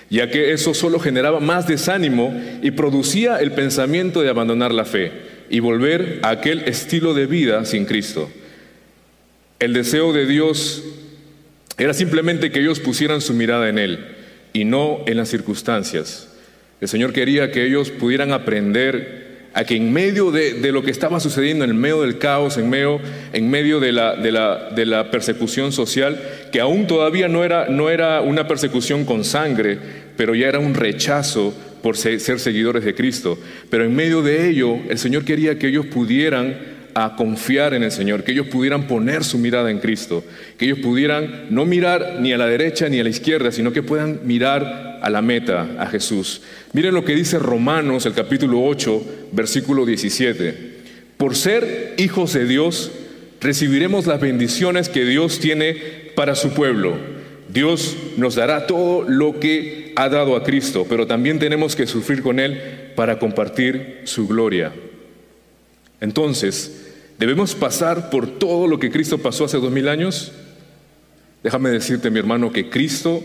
ya 0.09 0.29
que 0.29 0.53
eso 0.53 0.73
solo 0.73 0.99
generaba 0.99 1.39
más 1.39 1.67
desánimo 1.67 2.33
y 2.61 2.71
producía 2.71 3.37
el 3.37 3.51
pensamiento 3.51 4.21
de 4.21 4.29
abandonar 4.29 4.73
la 4.73 4.85
fe 4.85 5.11
y 5.49 5.59
volver 5.59 6.19
a 6.21 6.29
aquel 6.29 6.61
estilo 6.61 7.13
de 7.13 7.25
vida 7.25 7.65
sin 7.65 7.85
Cristo. 7.85 8.29
El 9.59 9.73
deseo 9.73 10.13
de 10.13 10.25
Dios 10.25 10.83
era 11.77 11.93
simplemente 11.93 12.51
que 12.51 12.59
ellos 12.59 12.79
pusieran 12.79 13.21
su 13.21 13.33
mirada 13.33 13.69
en 13.69 13.79
Él 13.79 14.05
y 14.53 14.65
no 14.65 14.99
en 15.05 15.17
las 15.17 15.29
circunstancias. 15.29 16.29
El 16.81 16.87
Señor 16.87 17.13
quería 17.13 17.51
que 17.51 17.65
ellos 17.65 17.89
pudieran 17.89 18.31
aprender 18.31 19.24
a 19.55 19.63
que 19.63 19.77
en 19.77 19.91
medio 19.91 20.31
de, 20.31 20.69
lo 20.73 20.83
que 20.83 20.91
estaba 20.91 21.21
sucediendo, 21.21 21.63
en 21.63 21.77
medio 21.77 22.01
del 22.01 22.17
caos, 22.17 22.57
en 22.57 22.69
medio, 22.69 22.99
en 23.31 23.49
medio 23.49 23.79
de, 23.79 23.93
la, 23.93 25.09
persecución 25.09 25.71
social, 25.71 26.19
que 26.51 26.59
aún 26.59 26.87
todavía 26.87 27.29
no 27.29 27.41
era, 27.41 27.69
no 27.69 27.89
era 27.89 28.19
una 28.19 28.49
persecución 28.49 29.05
con 29.05 29.23
sangre, 29.23 29.79
pero 30.17 30.35
ya 30.35 30.49
era 30.49 30.59
un 30.59 30.73
rechazo 30.73 31.53
por 31.81 31.95
ser, 31.95 32.19
seguidores 32.19 32.83
de 32.83 32.95
Cristo. 32.95 33.39
Pero 33.69 33.85
en 33.85 33.95
medio 33.95 34.21
de 34.21 34.49
ello, 34.49 34.75
el 34.89 34.97
Señor 34.97 35.23
quería 35.23 35.57
que 35.57 35.69
ellos 35.69 35.85
pudieran 35.85 36.75
confiar 37.15 37.73
en 37.73 37.83
el 37.83 37.91
Señor, 37.91 38.25
que 38.25 38.33
ellos 38.33 38.47
pudieran 38.47 38.87
poner 38.87 39.23
su 39.23 39.37
mirada 39.37 39.71
en 39.71 39.79
Cristo, 39.79 40.21
que 40.57 40.65
ellos 40.65 40.79
pudieran 40.79 41.45
no 41.49 41.65
mirar 41.65 42.17
ni 42.19 42.33
a 42.33 42.37
la 42.37 42.47
derecha 42.47 42.89
ni 42.89 42.99
a 42.99 43.03
la 43.03 43.09
izquierda, 43.09 43.53
sino 43.53 43.71
que 43.71 43.83
puedan 43.83 44.19
mirar 44.25 44.94
a 45.05 45.11
la 45.11 45.21
meta, 45.21 45.75
a 45.77 45.85
Jesús. 45.85 46.41
Miren 46.73 46.95
lo 46.95 47.05
que 47.05 47.13
dice 47.13 47.37
Romanos, 47.37 48.07
el 48.07 48.15
capítulo 48.15 48.63
8, 48.63 49.27
versículo 49.33 49.85
17. 49.85 50.73
Por 51.17 51.35
ser 51.35 51.93
hijos 51.99 52.33
de 52.33 52.47
Dios, 52.47 52.91
recibiremos 53.39 54.07
las 54.07 54.19
bendiciones 54.19 54.89
que 54.89 55.05
Dios 55.05 55.39
tiene 55.39 55.75
para 56.15 56.33
su 56.33 56.55
pueblo. 56.55 56.97
Dios 57.53 57.95
nos 58.17 58.33
dará 58.33 58.65
todo 58.65 59.03
lo 59.07 59.39
que 59.39 59.93
ha 59.95 60.09
dado 60.09 60.35
a 60.35 60.43
Cristo, 60.43 60.87
pero 60.89 61.05
también 61.05 61.37
tenemos 61.37 61.75
que 61.75 61.85
sufrir 61.85 62.23
con 62.23 62.39
Él 62.39 62.59
para 62.95 63.19
compartir 63.19 64.01
su 64.05 64.27
gloria. 64.27 64.73
Entonces, 66.01 66.95
¿debemos 67.19 67.53
pasar 67.53 68.09
por 68.09 68.39
todo 68.39 68.65
lo 68.65 68.79
que 68.79 68.89
Cristo 68.89 69.19
pasó 69.19 69.45
hace 69.45 69.57
dos 69.57 69.71
mil 69.71 69.87
años? 69.87 70.31
Déjame 71.43 71.69
decirte, 71.69 72.09
mi 72.09 72.17
hermano, 72.17 72.51
que 72.51 72.71
Cristo 72.71 73.21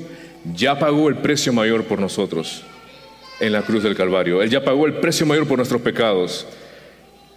ya 0.54 0.78
pagó 0.78 1.08
el 1.08 1.16
precio 1.18 1.52
mayor 1.52 1.84
por 1.84 1.98
nosotros 1.98 2.62
en 3.40 3.52
la 3.52 3.62
cruz 3.62 3.82
del 3.82 3.94
Calvario. 3.94 4.42
Él 4.42 4.50
ya 4.50 4.64
pagó 4.64 4.86
el 4.86 4.94
precio 4.94 5.26
mayor 5.26 5.46
por 5.46 5.58
nuestros 5.58 5.82
pecados. 5.82 6.46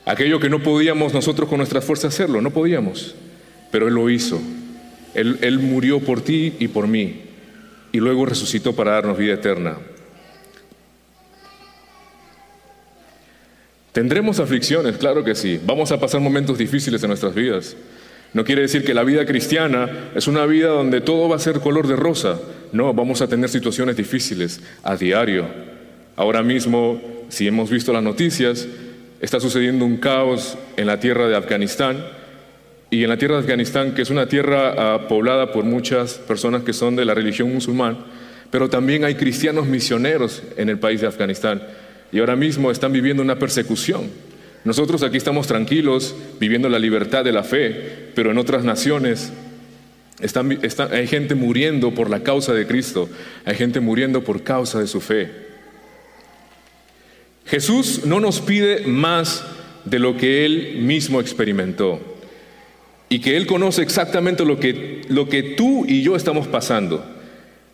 Aquello 0.05 0.39
que 0.39 0.49
no 0.49 0.61
podíamos 0.61 1.13
nosotros 1.13 1.47
con 1.47 1.57
nuestra 1.57 1.81
fuerza 1.81 2.07
hacerlo, 2.07 2.41
no 2.41 2.51
podíamos, 2.51 3.15
pero 3.71 3.87
Él 3.87 3.93
lo 3.93 4.09
hizo. 4.09 4.41
Él, 5.13 5.37
él 5.41 5.59
murió 5.59 5.99
por 5.99 6.21
ti 6.21 6.55
y 6.59 6.67
por 6.67 6.87
mí 6.87 7.21
y 7.93 7.99
luego 7.99 8.25
resucitó 8.25 8.75
para 8.75 8.93
darnos 8.93 9.17
vida 9.17 9.35
eterna. 9.35 9.77
¿Tendremos 13.91 14.39
aflicciones? 14.39 14.97
Claro 14.97 15.23
que 15.23 15.35
sí. 15.35 15.61
Vamos 15.63 15.91
a 15.91 15.99
pasar 15.99 16.19
momentos 16.19 16.57
difíciles 16.57 17.03
en 17.03 17.09
nuestras 17.09 17.35
vidas. 17.35 17.75
No 18.33 18.43
quiere 18.43 18.63
decir 18.63 18.83
que 18.83 18.93
la 18.93 19.03
vida 19.03 19.25
cristiana 19.25 20.09
es 20.15 20.27
una 20.27 20.45
vida 20.45 20.69
donde 20.69 21.01
todo 21.01 21.29
va 21.29 21.35
a 21.35 21.39
ser 21.39 21.59
color 21.59 21.87
de 21.87 21.95
rosa. 21.95 22.39
No, 22.71 22.93
vamos 22.93 23.21
a 23.21 23.27
tener 23.27 23.49
situaciones 23.49 23.95
difíciles 23.95 24.61
a 24.83 24.95
diario. 24.95 25.45
Ahora 26.15 26.41
mismo, 26.41 26.99
si 27.29 27.47
hemos 27.47 27.69
visto 27.69 27.93
las 27.93 28.03
noticias, 28.03 28.67
está 29.21 29.39
sucediendo 29.39 29.85
un 29.85 29.97
caos 29.97 30.57
en 30.77 30.87
la 30.87 30.99
tierra 30.99 31.27
de 31.27 31.35
Afganistán 31.35 32.03
y 32.89 33.03
en 33.03 33.09
la 33.09 33.17
tierra 33.17 33.35
de 33.35 33.41
Afganistán, 33.41 33.93
que 33.93 34.01
es 34.01 34.09
una 34.09 34.27
tierra 34.27 34.73
ah, 34.77 35.07
poblada 35.07 35.51
por 35.51 35.63
muchas 35.63 36.15
personas 36.15 36.63
que 36.63 36.73
son 36.73 36.95
de 36.95 37.05
la 37.05 37.13
religión 37.13 37.53
musulmán, 37.53 37.97
pero 38.51 38.69
también 38.69 39.03
hay 39.03 39.15
cristianos 39.15 39.65
misioneros 39.65 40.43
en 40.57 40.69
el 40.69 40.77
país 40.77 41.01
de 41.01 41.07
Afganistán 41.07 41.63
y 42.11 42.19
ahora 42.19 42.35
mismo 42.35 42.69
están 42.69 42.93
viviendo 42.93 43.23
una 43.23 43.39
persecución. 43.39 44.09
Nosotros 44.63 45.03
aquí 45.03 45.17
estamos 45.17 45.47
tranquilos, 45.47 46.15
viviendo 46.39 46.69
la 46.69 46.79
libertad 46.79 47.23
de 47.23 47.33
la 47.33 47.43
fe, 47.43 48.11
pero 48.15 48.31
en 48.31 48.37
otras 48.37 48.63
naciones 48.63 49.33
hay 50.91 51.07
gente 51.07 51.35
muriendo 51.35 51.93
por 51.93 52.09
la 52.09 52.23
causa 52.23 52.53
de 52.53 52.65
Cristo, 52.65 53.09
hay 53.45 53.55
gente 53.55 53.79
muriendo 53.79 54.23
por 54.23 54.43
causa 54.43 54.79
de 54.79 54.87
su 54.87 55.01
fe. 55.01 55.29
Jesús 57.45 58.05
no 58.05 58.19
nos 58.19 58.39
pide 58.39 58.87
más 58.87 59.43
de 59.83 59.99
lo 59.99 60.15
que 60.15 60.45
Él 60.45 60.77
mismo 60.79 61.19
experimentó 61.19 61.99
y 63.09 63.19
que 63.19 63.35
Él 63.35 63.45
conoce 63.45 63.81
exactamente 63.81 64.45
lo 64.45 64.59
que, 64.59 65.01
lo 65.09 65.27
que 65.27 65.43
tú 65.43 65.85
y 65.85 66.03
yo 66.03 66.15
estamos 66.15 66.47
pasando. 66.47 67.05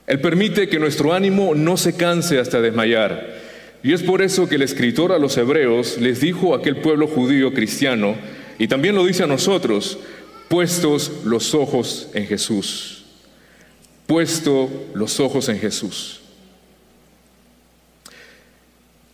Él 0.07 0.19
permite 0.19 0.67
que 0.69 0.79
nuestro 0.79 1.13
ánimo 1.13 1.53
no 1.53 1.77
se 1.77 1.95
canse 1.95 2.39
hasta 2.39 2.61
desmayar. 2.61 3.48
Y 3.81 3.93
es 3.93 4.03
por 4.03 4.21
eso 4.21 4.49
que 4.49 4.55
el 4.55 4.61
escritor 4.61 5.11
a 5.11 5.19
los 5.19 5.37
hebreos 5.37 5.97
les 5.99 6.19
dijo 6.19 6.53
a 6.53 6.57
aquel 6.57 6.77
pueblo 6.77 7.07
judío 7.07 7.53
cristiano, 7.53 8.15
y 8.57 8.67
también 8.67 8.95
lo 8.95 9.05
dice 9.05 9.23
a 9.23 9.27
nosotros, 9.27 9.99
puestos 10.49 11.11
los 11.23 11.53
ojos 11.53 12.09
en 12.13 12.27
Jesús, 12.27 13.05
puesto 14.05 14.69
los 14.93 15.19
ojos 15.19 15.47
en 15.47 15.59
Jesús. 15.59 16.19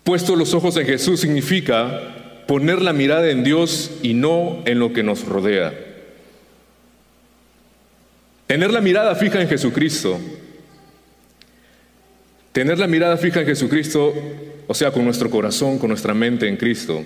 Puesto 0.04 0.36
los 0.36 0.54
ojos 0.54 0.78
en 0.78 0.86
Jesús 0.86 1.20
significa 1.20 2.44
poner 2.48 2.82
la 2.82 2.94
mirada 2.94 3.30
en 3.30 3.44
Dios 3.44 3.92
y 4.02 4.14
no 4.14 4.62
en 4.66 4.80
lo 4.80 4.94
que 4.94 5.04
nos 5.04 5.26
rodea. 5.26 5.74
Tener 8.48 8.72
la 8.72 8.82
mirada 8.82 9.16
fija 9.16 9.42
en 9.42 9.50
Jesucristo 9.50 10.20
Tener 12.56 12.80
la 12.80 12.88
mirada 12.88 13.18
fija 13.18 13.42
en 13.42 13.48
Jesucristo, 13.48 14.14
o 14.66 14.74
sea, 14.74 14.90
con 14.92 15.04
nuestro 15.04 15.30
corazón, 15.30 15.78
con 15.78 15.90
nuestra 15.90 16.14
mente 16.14 16.48
en 16.48 16.56
Cristo. 16.56 17.04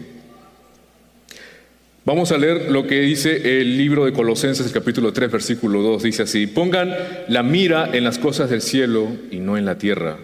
Vamos 2.06 2.32
a 2.32 2.38
leer 2.38 2.70
lo 2.70 2.86
que 2.86 3.00
dice 3.02 3.60
el 3.60 3.76
libro 3.76 4.06
de 4.06 4.14
Colosenses, 4.14 4.68
el 4.68 4.72
capítulo 4.72 5.12
3, 5.12 5.32
versículo 5.32 5.82
2. 5.82 6.04
Dice 6.04 6.22
así, 6.22 6.46
pongan 6.46 6.96
la 7.30 7.42
mira 7.42 7.90
en 7.92 8.04
las 8.04 8.20
cosas 8.20 8.52
del 8.52 8.62
cielo 8.62 9.08
y 9.32 9.40
no 9.40 9.58
en 9.58 9.66
la 9.66 9.80
tierra. 9.80 10.18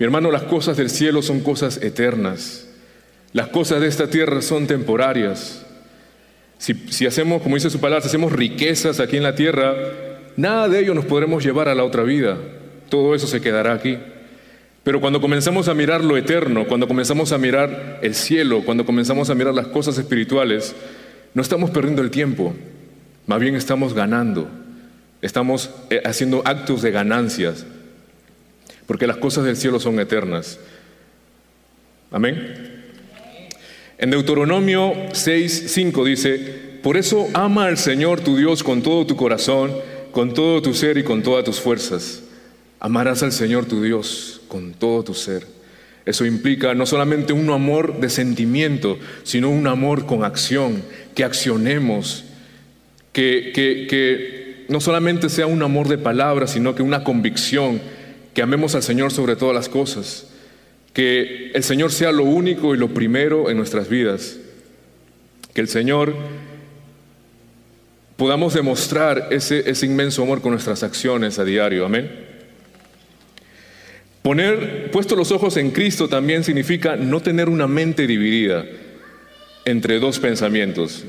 Mi 0.00 0.04
hermano, 0.04 0.32
las 0.32 0.42
cosas 0.42 0.76
del 0.76 0.90
cielo 0.90 1.22
son 1.22 1.38
cosas 1.38 1.80
eternas. 1.80 2.66
Las 3.32 3.46
cosas 3.46 3.80
de 3.80 3.86
esta 3.86 4.10
tierra 4.10 4.42
son 4.42 4.66
temporarias. 4.66 5.64
Si, 6.58 6.74
si 6.90 7.06
hacemos, 7.06 7.40
como 7.40 7.54
dice 7.54 7.70
su 7.70 7.78
palabra, 7.78 8.02
si 8.02 8.08
hacemos 8.08 8.32
riquezas 8.32 8.98
aquí 8.98 9.16
en 9.16 9.22
la 9.22 9.36
tierra, 9.36 9.76
nada 10.36 10.68
de 10.68 10.80
ello 10.80 10.92
nos 10.92 11.04
podremos 11.04 11.44
llevar 11.44 11.68
a 11.68 11.76
la 11.76 11.84
otra 11.84 12.02
vida 12.02 12.36
todo 12.88 13.14
eso 13.14 13.26
se 13.26 13.40
quedará 13.40 13.74
aquí. 13.74 13.98
Pero 14.86 15.00
cuando 15.00 15.20
comenzamos 15.20 15.66
a 15.66 15.74
mirar 15.74 16.04
lo 16.04 16.16
eterno, 16.16 16.66
cuando 16.68 16.86
comenzamos 16.86 17.32
a 17.32 17.38
mirar 17.38 17.98
el 18.02 18.14
cielo, 18.14 18.62
cuando 18.64 18.86
comenzamos 18.86 19.30
a 19.30 19.34
mirar 19.34 19.52
las 19.52 19.66
cosas 19.66 19.98
espirituales, 19.98 20.76
no 21.34 21.42
estamos 21.42 21.70
perdiendo 21.70 22.02
el 22.02 22.12
tiempo, 22.12 22.54
más 23.26 23.40
bien 23.40 23.56
estamos 23.56 23.94
ganando, 23.94 24.48
estamos 25.22 25.70
eh, 25.90 26.00
haciendo 26.04 26.42
actos 26.44 26.82
de 26.82 26.92
ganancias, 26.92 27.66
porque 28.86 29.08
las 29.08 29.16
cosas 29.16 29.44
del 29.44 29.56
cielo 29.56 29.80
son 29.80 29.98
eternas. 29.98 30.60
Amén. 32.12 32.84
En 33.98 34.10
Deuteronomio 34.12 34.94
6, 35.12 35.64
5 35.66 36.04
dice, 36.04 36.78
por 36.84 36.96
eso 36.96 37.28
ama 37.34 37.66
al 37.66 37.78
Señor 37.78 38.20
tu 38.20 38.36
Dios 38.36 38.62
con 38.62 38.82
todo 38.82 39.04
tu 39.04 39.16
corazón, 39.16 39.72
con 40.12 40.32
todo 40.32 40.62
tu 40.62 40.74
ser 40.74 40.96
y 40.96 41.02
con 41.02 41.24
todas 41.24 41.44
tus 41.44 41.60
fuerzas. 41.60 42.22
Amarás 42.86 43.24
al 43.24 43.32
Señor 43.32 43.66
tu 43.66 43.82
Dios 43.82 44.42
con 44.46 44.72
todo 44.72 45.02
tu 45.02 45.12
ser. 45.12 45.44
Eso 46.04 46.24
implica 46.24 46.72
no 46.72 46.86
solamente 46.86 47.32
un 47.32 47.50
amor 47.50 47.98
de 47.98 48.08
sentimiento, 48.08 48.96
sino 49.24 49.50
un 49.50 49.66
amor 49.66 50.06
con 50.06 50.22
acción, 50.22 50.84
que 51.16 51.24
accionemos, 51.24 52.26
que, 53.12 53.50
que 53.52 54.66
no 54.68 54.80
solamente 54.80 55.28
sea 55.30 55.48
un 55.48 55.64
amor 55.64 55.88
de 55.88 55.98
palabras, 55.98 56.52
sino 56.52 56.76
que 56.76 56.84
una 56.84 57.02
convicción, 57.02 57.80
que 58.34 58.42
amemos 58.42 58.76
al 58.76 58.84
Señor 58.84 59.10
sobre 59.10 59.34
todas 59.34 59.56
las 59.56 59.68
cosas, 59.68 60.28
que 60.92 61.50
el 61.54 61.64
Señor 61.64 61.90
sea 61.90 62.12
lo 62.12 62.22
único 62.22 62.72
y 62.72 62.78
lo 62.78 62.94
primero 62.94 63.50
en 63.50 63.56
nuestras 63.56 63.88
vidas, 63.88 64.36
que 65.54 65.60
el 65.60 65.66
Señor 65.66 66.14
podamos 68.16 68.54
demostrar 68.54 69.26
ese, 69.32 69.68
ese 69.68 69.86
inmenso 69.86 70.22
amor 70.22 70.40
con 70.40 70.52
nuestras 70.52 70.84
acciones 70.84 71.40
a 71.40 71.44
diario. 71.44 71.84
Amén. 71.84 72.35
Poner 74.26 74.90
puesto 74.90 75.14
los 75.14 75.30
ojos 75.30 75.56
en 75.56 75.70
Cristo 75.70 76.08
también 76.08 76.42
significa 76.42 76.96
no 76.96 77.22
tener 77.22 77.48
una 77.48 77.68
mente 77.68 78.08
dividida 78.08 78.66
entre 79.64 80.00
dos 80.00 80.18
pensamientos. 80.18 81.04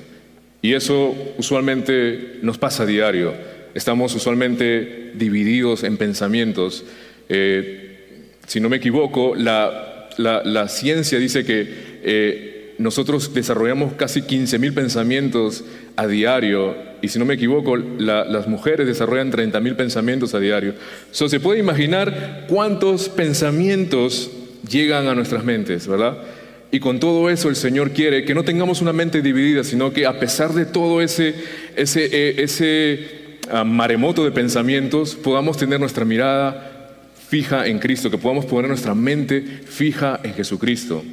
Y 0.62 0.76
eso 0.76 1.16
usualmente 1.36 2.38
nos 2.44 2.60
pasa 2.60 2.84
a 2.84 2.86
diario. 2.86 3.34
Estamos 3.74 4.14
usualmente 4.14 5.14
divididos 5.16 5.84
en 5.84 5.98
pensamientos. 5.98 6.86
Eh, 7.28 8.36
si 8.46 8.60
no 8.60 8.70
me 8.70 8.78
equivoco, 8.78 9.34
la, 9.34 10.12
la, 10.18 10.68
ciencia 10.68 11.18
dice 11.18 11.44
que 11.44 11.68
eh, 12.04 12.57
nosotros 12.78 13.34
desarrollamos 13.34 13.94
casi 13.94 14.22
15.000 14.22 14.74
pensamientos 14.74 15.64
a 15.96 16.08
diario 16.08 16.76
y 17.02 17.10
si 17.10 17.20
no 17.20 17.26
me 17.26 17.36
equivoco, 17.36 17.78
las 17.78 18.48
mujeres 18.48 18.88
desarrollan 18.88 19.32
30.000 19.32 19.76
pensamientos 19.76 20.34
a 20.34 20.40
diario. 20.40 20.74
So, 21.12 21.30
se 21.30 21.40
puede 21.40 21.60
imaginar 21.60 22.46
cuántos 22.48 23.10
pensamientos 23.10 24.32
llegan 24.68 25.08
a 25.08 25.16
nuestras 25.16 25.44
mentes, 25.44 25.88
¿verdad? 25.88 26.18
Y 26.72 26.80
con 26.80 27.00
todo 27.00 27.30
eso 27.30 27.50
el 27.50 27.56
Señor 27.56 27.92
quiere 27.92 28.26
que 28.26 28.34
no 28.34 28.44
tengamos 28.44 28.82
una 28.82 28.94
mente 28.94 29.22
dividida, 29.22 29.64
sino 29.64 29.94
que 29.94 30.06
a 30.06 30.20
pesar 30.20 30.54
de 30.54 30.66
todo 30.66 31.02
ese, 31.02 31.36
ese, 31.76 32.06
eh, 32.06 32.44
ese 32.44 33.38
ah, 33.50 33.64
maremoto 33.64 34.26
de 34.26 34.32
pensamientos, 34.32 35.16
podamos 35.16 35.58
tener 35.58 35.80
nuestra 35.80 36.04
mirada 36.04 36.96
fija 37.30 37.68
en 37.68 37.80
Cristo, 37.80 38.10
que 38.10 38.18
podamos 38.18 38.46
poner 38.46 38.70
nuestra 38.70 38.96
mente 38.96 39.42
fija 39.42 40.20
en 40.24 40.34
Jesucristo. 40.34 41.04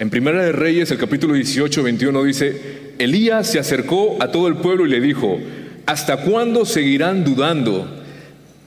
En 0.00 0.08
Primera 0.08 0.42
de 0.42 0.52
Reyes, 0.52 0.90
el 0.90 0.96
capítulo 0.96 1.34
18, 1.34 1.82
21 1.82 2.24
dice, 2.24 2.94
Elías 2.98 3.46
se 3.46 3.58
acercó 3.58 4.16
a 4.22 4.32
todo 4.32 4.48
el 4.48 4.56
pueblo 4.56 4.86
y 4.86 4.88
le 4.88 4.98
dijo, 4.98 5.38
¿hasta 5.84 6.22
cuándo 6.22 6.64
seguirán 6.64 7.22
dudando? 7.22 7.86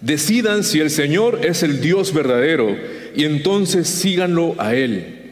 Decidan 0.02 0.64
si 0.64 0.80
el 0.80 0.92
Señor 0.92 1.40
es 1.44 1.64
el 1.64 1.82
Dios 1.82 2.14
verdadero 2.14 2.78
y 3.16 3.24
entonces 3.24 3.88
síganlo 3.88 4.54
a 4.60 4.76
Él. 4.76 5.32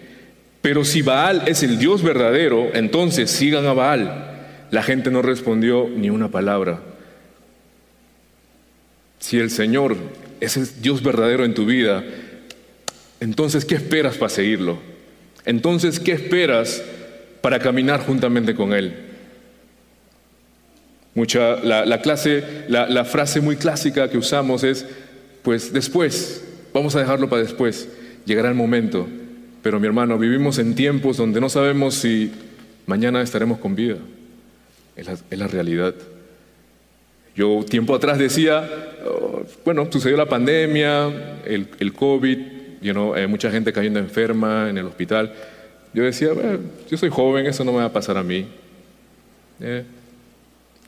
Pero 0.63 0.85
si 0.85 1.03
Baal 1.03 1.43
es 1.45 1.61
el 1.61 1.77
Dios 1.77 2.01
verdadero, 2.01 2.71
entonces 2.73 3.29
sigan 3.29 3.67
a 3.67 3.73
Baal. 3.73 4.39
La 4.71 4.81
gente 4.81 5.11
no 5.11 5.21
respondió 5.21 5.87
ni 5.87 6.09
una 6.09 6.29
palabra. 6.29 6.81
Si 9.19 9.37
el 9.37 9.51
Señor 9.51 9.97
es 10.39 10.57
el 10.57 10.67
Dios 10.81 11.03
verdadero 11.03 11.45
en 11.45 11.53
tu 11.53 11.67
vida, 11.67 12.03
entonces 13.19 13.65
¿qué 13.65 13.75
esperas 13.75 14.17
para 14.17 14.29
seguirlo? 14.29 14.90
Entonces, 15.45 15.99
¿qué 15.99 16.13
esperas 16.13 16.83
para 17.41 17.59
caminar 17.59 18.01
juntamente 18.01 18.53
con 18.55 18.73
Él? 18.73 18.93
Mucha, 21.13 21.57
la, 21.57 22.01
clase, 22.01 22.43
la, 22.69 23.05
frase 23.05 23.41
muy 23.41 23.57
clásica 23.57 24.09
que 24.09 24.17
usamos 24.17 24.63
es, 24.63 24.85
pues 25.41 25.73
después, 25.73 26.43
vamos 26.73 26.95
a 26.95 26.99
dejarlo 26.99 27.29
para 27.29 27.41
después, 27.41 27.89
llegará 28.25 28.49
el 28.49 28.55
momento. 28.55 29.07
Pero 29.61 29.79
mi 29.79 29.87
hermano, 29.87 30.17
vivimos 30.17 30.57
en 30.57 30.73
tiempos 30.73 31.17
donde 31.17 31.41
no 31.41 31.49
sabemos 31.49 31.95
si 31.95 32.31
mañana 32.85 33.21
estaremos 33.21 33.59
con 33.59 33.75
vida. 33.75 33.97
Es 34.95 35.07
la, 35.37 35.47
realidad. 35.47 35.93
Yo 37.35 37.63
tiempo 37.67 37.95
atrás 37.95 38.17
decía, 38.17 38.69
oh, 39.05 39.43
bueno, 39.65 39.87
sucedió 39.91 40.17
la 40.17 40.27
pandemia, 40.27 41.41
el, 41.45 41.67
el 41.79 41.93
COVID, 41.93 42.37
you 42.81 42.93
know, 42.93 43.15
mucha 43.27 43.51
gente 43.51 43.71
cayendo 43.71 43.99
enferma 43.99 44.69
en 44.69 44.77
el 44.77 44.85
hospital. 44.85 45.33
Yo 45.93 46.03
decía, 46.03 46.29
yo 46.89 46.97
soy 46.97 47.09
joven, 47.09 47.45
eso 47.45 47.63
no 47.63 47.71
me 47.73 47.79
va 47.79 47.85
a 47.85 47.93
pasar 47.93 48.17
a 48.17 48.23
mí. 48.23 48.47
Eh, 49.59 49.83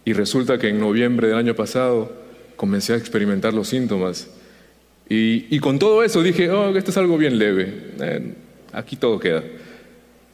y 0.05 0.13
resulta 0.13 0.57
que 0.57 0.69
en 0.69 0.79
noviembre 0.79 1.27
del 1.27 1.37
año 1.37 1.55
pasado 1.55 2.11
comencé 2.55 2.93
a 2.93 2.97
experimentar 2.97 3.53
los 3.53 3.67
síntomas. 3.69 4.29
Y, 5.09 5.59
con 5.59 5.77
todo 5.77 6.03
eso 6.03 6.23
dije, 6.23 6.49
oh, 6.49 6.75
esto 6.75 6.89
es 6.89 6.97
algo 6.97 7.17
bien 7.17 7.37
leve, 7.37 7.91
eh, 7.99 8.33
aquí 8.71 8.95
todo 8.95 9.19
queda. 9.19 9.43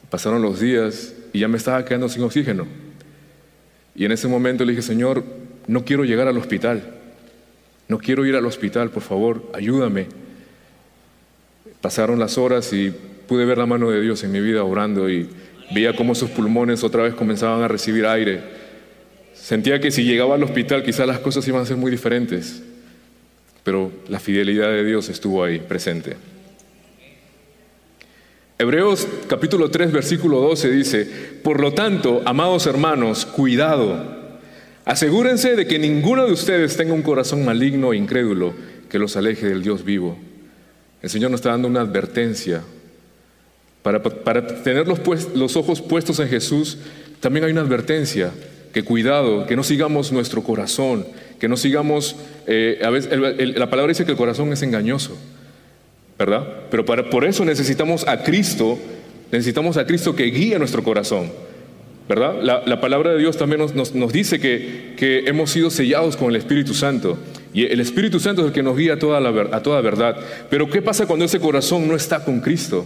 Pasaron 0.09 0.41
los 0.41 0.59
días 0.59 1.13
y 1.33 1.39
ya 1.39 1.47
me 1.47 1.57
estaba 1.57 1.83
quedando 1.83 2.07
sin 2.07 2.23
oxígeno. 2.23 2.65
Y 3.95 4.05
en 4.05 4.11
ese 4.11 4.27
momento 4.27 4.63
le 4.63 4.71
dije, 4.71 4.81
Señor, 4.81 5.23
no 5.67 5.83
quiero 5.83 6.05
llegar 6.05 6.27
al 6.27 6.37
hospital, 6.37 6.95
no 7.89 7.97
quiero 7.97 8.25
ir 8.25 8.35
al 8.35 8.45
hospital, 8.45 8.89
por 8.91 9.03
favor, 9.03 9.51
ayúdame. 9.53 10.07
Pasaron 11.81 12.19
las 12.19 12.37
horas 12.37 12.73
y 12.73 12.93
pude 13.27 13.45
ver 13.45 13.57
la 13.57 13.65
mano 13.65 13.89
de 13.89 14.01
Dios 14.01 14.23
en 14.23 14.31
mi 14.31 14.41
vida 14.41 14.63
orando 14.63 15.09
y, 15.09 15.29
veía 15.71 15.95
cómo 15.95 16.15
sus 16.15 16.29
pulmones 16.29 16.83
otra 16.83 17.03
vez 17.03 17.13
comenzaban 17.13 17.61
a 17.61 17.67
recibir 17.67 18.05
aire. 18.05 18.41
Sentía 19.33 19.79
que 19.79 19.91
si 19.91 20.03
llegaba 20.03 20.35
al 20.35 20.43
hospital 20.43 20.83
quizás 20.83 21.07
las 21.07 21.19
cosas 21.19 21.47
iban 21.47 21.61
a 21.61 21.65
ser 21.65 21.77
muy 21.77 21.91
diferentes, 21.91 22.61
pero 23.63 23.91
la 24.07 24.19
fidelidad 24.19 24.69
de 24.69 24.83
Dios 24.83 25.09
estuvo 25.09 25.43
ahí 25.43 25.59
presente. 25.59 26.17
Hebreos 28.57 29.07
capítulo 29.27 29.71
3 29.71 29.91
versículo 29.91 30.41
12 30.41 30.71
dice, 30.71 31.05
por 31.43 31.61
lo 31.61 31.73
tanto, 31.73 32.21
amados 32.25 32.65
hermanos, 32.65 33.25
cuidado, 33.25 34.17
asegúrense 34.85 35.55
de 35.55 35.65
que 35.65 35.79
ninguno 35.79 36.25
de 36.25 36.33
ustedes 36.33 36.75
tenga 36.75 36.93
un 36.93 37.03
corazón 37.03 37.45
maligno 37.45 37.93
e 37.93 37.97
incrédulo 37.97 38.53
que 38.89 38.99
los 38.99 39.15
aleje 39.15 39.47
del 39.47 39.63
Dios 39.63 39.85
vivo. 39.85 40.17
El 41.01 41.09
Señor 41.09 41.31
nos 41.31 41.39
está 41.39 41.51
dando 41.51 41.67
una 41.67 41.81
advertencia. 41.81 42.61
Para, 43.81 44.01
tener 44.63 44.87
los, 44.87 44.99
los 45.33 45.55
ojos 45.55 45.81
puestos 45.81 46.19
en 46.19 46.27
Jesús, 46.27 46.77
también 47.21 47.45
hay 47.45 47.51
una 47.51 47.61
advertencia, 47.61 48.31
que 48.73 48.83
cuidado, 48.83 49.47
que 49.47 49.55
no 49.55 49.63
sigamos 49.63 50.11
nuestro 50.11 50.43
corazón, 50.43 51.05
que 51.39 51.47
no 51.47 51.57
sigamos, 51.57 52.15
eh, 52.45 52.79
a 52.83 52.89
veces 52.89 53.17
la 53.17 53.69
palabra 53.69 53.89
dice 53.89 54.05
que 54.05 54.11
el 54.11 54.17
corazón 54.17 54.51
es 54.53 54.61
engañoso, 54.61 55.17
¿verdad? 56.17 56.45
Pero 56.69 56.85
para, 56.85 57.09
por 57.09 57.25
eso 57.25 57.45
necesitamos 57.45 58.07
a 58.07 58.23
Cristo, 58.23 58.77
necesitamos 59.31 59.77
a 59.77 59.85
Cristo 59.85 60.15
que 60.15 60.25
guíe 60.25 60.59
nuestro 60.59 60.83
corazón, 60.83 61.31
¿verdad? 62.07 62.41
La, 62.65 62.81
palabra 62.81 63.11
de 63.11 63.19
Dios 63.19 63.37
también 63.37 63.59
nos, 63.59 63.95
nos, 63.95 64.13
dice 64.13 64.39
que, 64.39 64.93
que, 64.97 65.19
hemos 65.27 65.51
sido 65.51 65.69
sellados 65.69 66.17
con 66.17 66.29
el 66.29 66.35
Espíritu 66.35 66.73
Santo. 66.73 67.17
Y 67.53 67.65
el 67.65 67.79
Espíritu 67.79 68.19
Santo 68.19 68.41
es 68.41 68.47
el 68.47 68.53
que 68.53 68.63
nos 68.63 68.77
guía 68.77 68.93
a 68.93 68.99
toda, 68.99 69.19
la, 69.19 69.29
a 69.55 69.63
toda 69.63 69.81
verdad. 69.81 70.17
Pero 70.49 70.69
¿qué 70.69 70.81
pasa 70.81 71.07
cuando 71.07 71.25
ese 71.25 71.39
corazón 71.39 71.87
no 71.87 71.95
está 71.95 72.23
con 72.23 72.39
Cristo? 72.41 72.85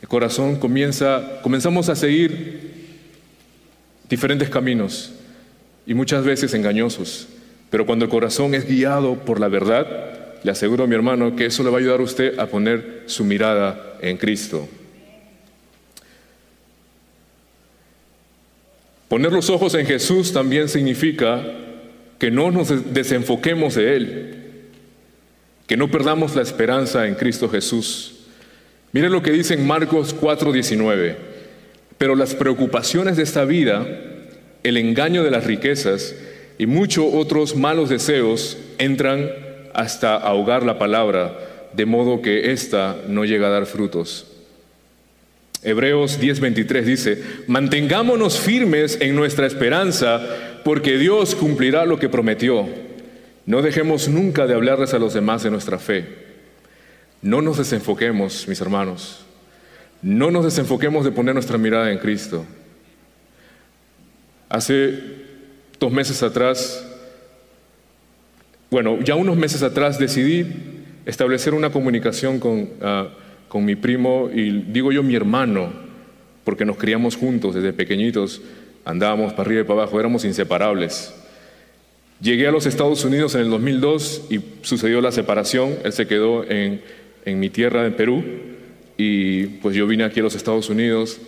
El 0.00 0.08
corazón 0.08 0.56
comienza, 0.56 1.40
comenzamos 1.42 1.88
a 1.88 1.96
seguir 1.96 2.70
diferentes 4.08 4.48
caminos 4.48 5.12
y 5.86 5.94
muchas 5.94 6.24
veces 6.24 6.54
engañosos. 6.54 7.28
Pero 7.70 7.86
cuando 7.86 8.04
el 8.04 8.10
corazón 8.10 8.54
es 8.54 8.66
guiado 8.66 9.14
por 9.14 9.40
la 9.40 9.48
verdad, 9.48 9.86
le 10.42 10.50
aseguro 10.50 10.84
a 10.84 10.86
mi 10.86 10.94
hermano 10.94 11.36
que 11.36 11.46
eso 11.46 11.62
le 11.62 11.70
va 11.70 11.78
a 11.78 11.80
ayudar 11.80 12.00
a 12.00 12.04
usted 12.04 12.38
a 12.38 12.46
poner 12.46 13.02
su 13.06 13.24
mirada 13.24 13.96
en 14.00 14.16
Cristo. 14.16 14.68
Poner 19.08 19.32
los 19.32 19.50
ojos 19.50 19.74
en 19.74 19.86
Jesús 19.86 20.32
también 20.32 20.68
significa 20.68 21.42
que 22.20 22.30
no 22.30 22.50
nos 22.52 22.92
desenfoquemos 22.92 23.74
de 23.74 23.96
Él, 23.96 24.34
que 25.66 25.76
no 25.76 25.90
perdamos 25.90 26.36
la 26.36 26.42
esperanza 26.42 27.08
en 27.08 27.14
Cristo 27.14 27.48
Jesús. 27.48 28.26
Miren 28.92 29.10
lo 29.10 29.22
que 29.22 29.32
dice 29.32 29.54
en 29.54 29.66
Marcos 29.66 30.14
4:19, 30.14 31.16
pero 31.96 32.14
las 32.14 32.34
preocupaciones 32.34 33.16
de 33.16 33.22
esta 33.22 33.44
vida, 33.46 33.86
el 34.62 34.76
engaño 34.76 35.24
de 35.24 35.30
las 35.30 35.44
riquezas 35.44 36.14
y 36.58 36.66
muchos 36.66 37.06
otros 37.10 37.56
malos 37.56 37.88
deseos 37.88 38.58
entran 38.76 39.30
hasta 39.72 40.14
ahogar 40.16 40.62
la 40.62 40.78
palabra, 40.78 41.38
de 41.72 41.86
modo 41.86 42.20
que 42.20 42.52
ésta 42.52 42.96
no 43.08 43.24
llega 43.24 43.46
a 43.46 43.50
dar 43.50 43.64
frutos. 43.64 44.26
Hebreos 45.62 46.20
10:23 46.20 46.82
dice, 46.82 47.22
mantengámonos 47.46 48.38
firmes 48.38 48.98
en 49.00 49.14
nuestra 49.14 49.46
esperanza, 49.46 50.20
porque 50.64 50.98
Dios 50.98 51.34
cumplirá 51.34 51.86
lo 51.86 51.98
que 51.98 52.08
prometió. 52.08 52.68
No 53.46 53.62
dejemos 53.62 54.08
nunca 54.08 54.46
de 54.46 54.54
hablarles 54.54 54.94
a 54.94 54.98
los 54.98 55.14
demás 55.14 55.42
de 55.42 55.50
nuestra 55.50 55.78
fe. 55.78 56.06
No 57.22 57.42
nos 57.42 57.58
desenfoquemos, 57.58 58.46
mis 58.48 58.60
hermanos. 58.60 59.24
No 60.02 60.30
nos 60.30 60.44
desenfoquemos 60.44 61.04
de 61.04 61.12
poner 61.12 61.34
nuestra 61.34 61.58
mirada 61.58 61.90
en 61.92 61.98
Cristo. 61.98 62.44
Hace 64.48 64.98
dos 65.78 65.92
meses 65.92 66.22
atrás, 66.22 66.86
bueno, 68.70 69.00
ya 69.00 69.14
unos 69.14 69.36
meses 69.36 69.62
atrás 69.62 69.98
decidí 69.98 70.46
establecer 71.06 71.54
una 71.54 71.70
comunicación 71.70 72.40
con, 72.40 72.70
ah, 72.82 73.08
con 73.48 73.64
mi 73.64 73.76
primo 73.76 74.30
y 74.32 74.50
digo 74.50 74.92
yo 74.92 75.02
mi 75.02 75.14
hermano, 75.14 75.70
porque 76.44 76.64
nos 76.64 76.76
criamos 76.76 77.16
juntos 77.16 77.54
desde 77.54 77.72
pequeñitos 77.72 78.40
Andábamos 78.84 79.32
para 79.32 79.42
arriba 79.46 79.60
y 79.62 79.64
para 79.64 79.82
abajo, 79.82 80.00
éramos 80.00 80.24
inseparables. 80.24 81.14
Llegué 82.20 82.46
a 82.46 82.50
los 82.50 82.66
Estados 82.66 83.04
Unidos 83.04 83.34
en 83.34 83.42
el 83.42 83.50
2002 83.50 84.26
y 84.30 84.40
sucedió 84.62 85.00
la 85.00 85.10
separación. 85.10 85.76
Él 85.84 85.92
se 85.92 86.06
quedó 86.06 86.44
en, 86.44 86.82
mi 87.24 87.48
tierra, 87.48 87.86
en 87.86 87.94
Perú, 87.94 88.22
y 88.98 89.46
pues 89.46 89.74
yo 89.74 89.86
vine 89.86 90.04
aquí 90.04 90.20
a 90.20 90.22
los 90.22 90.34
Estados 90.34 90.68
Unidos. 90.68 91.18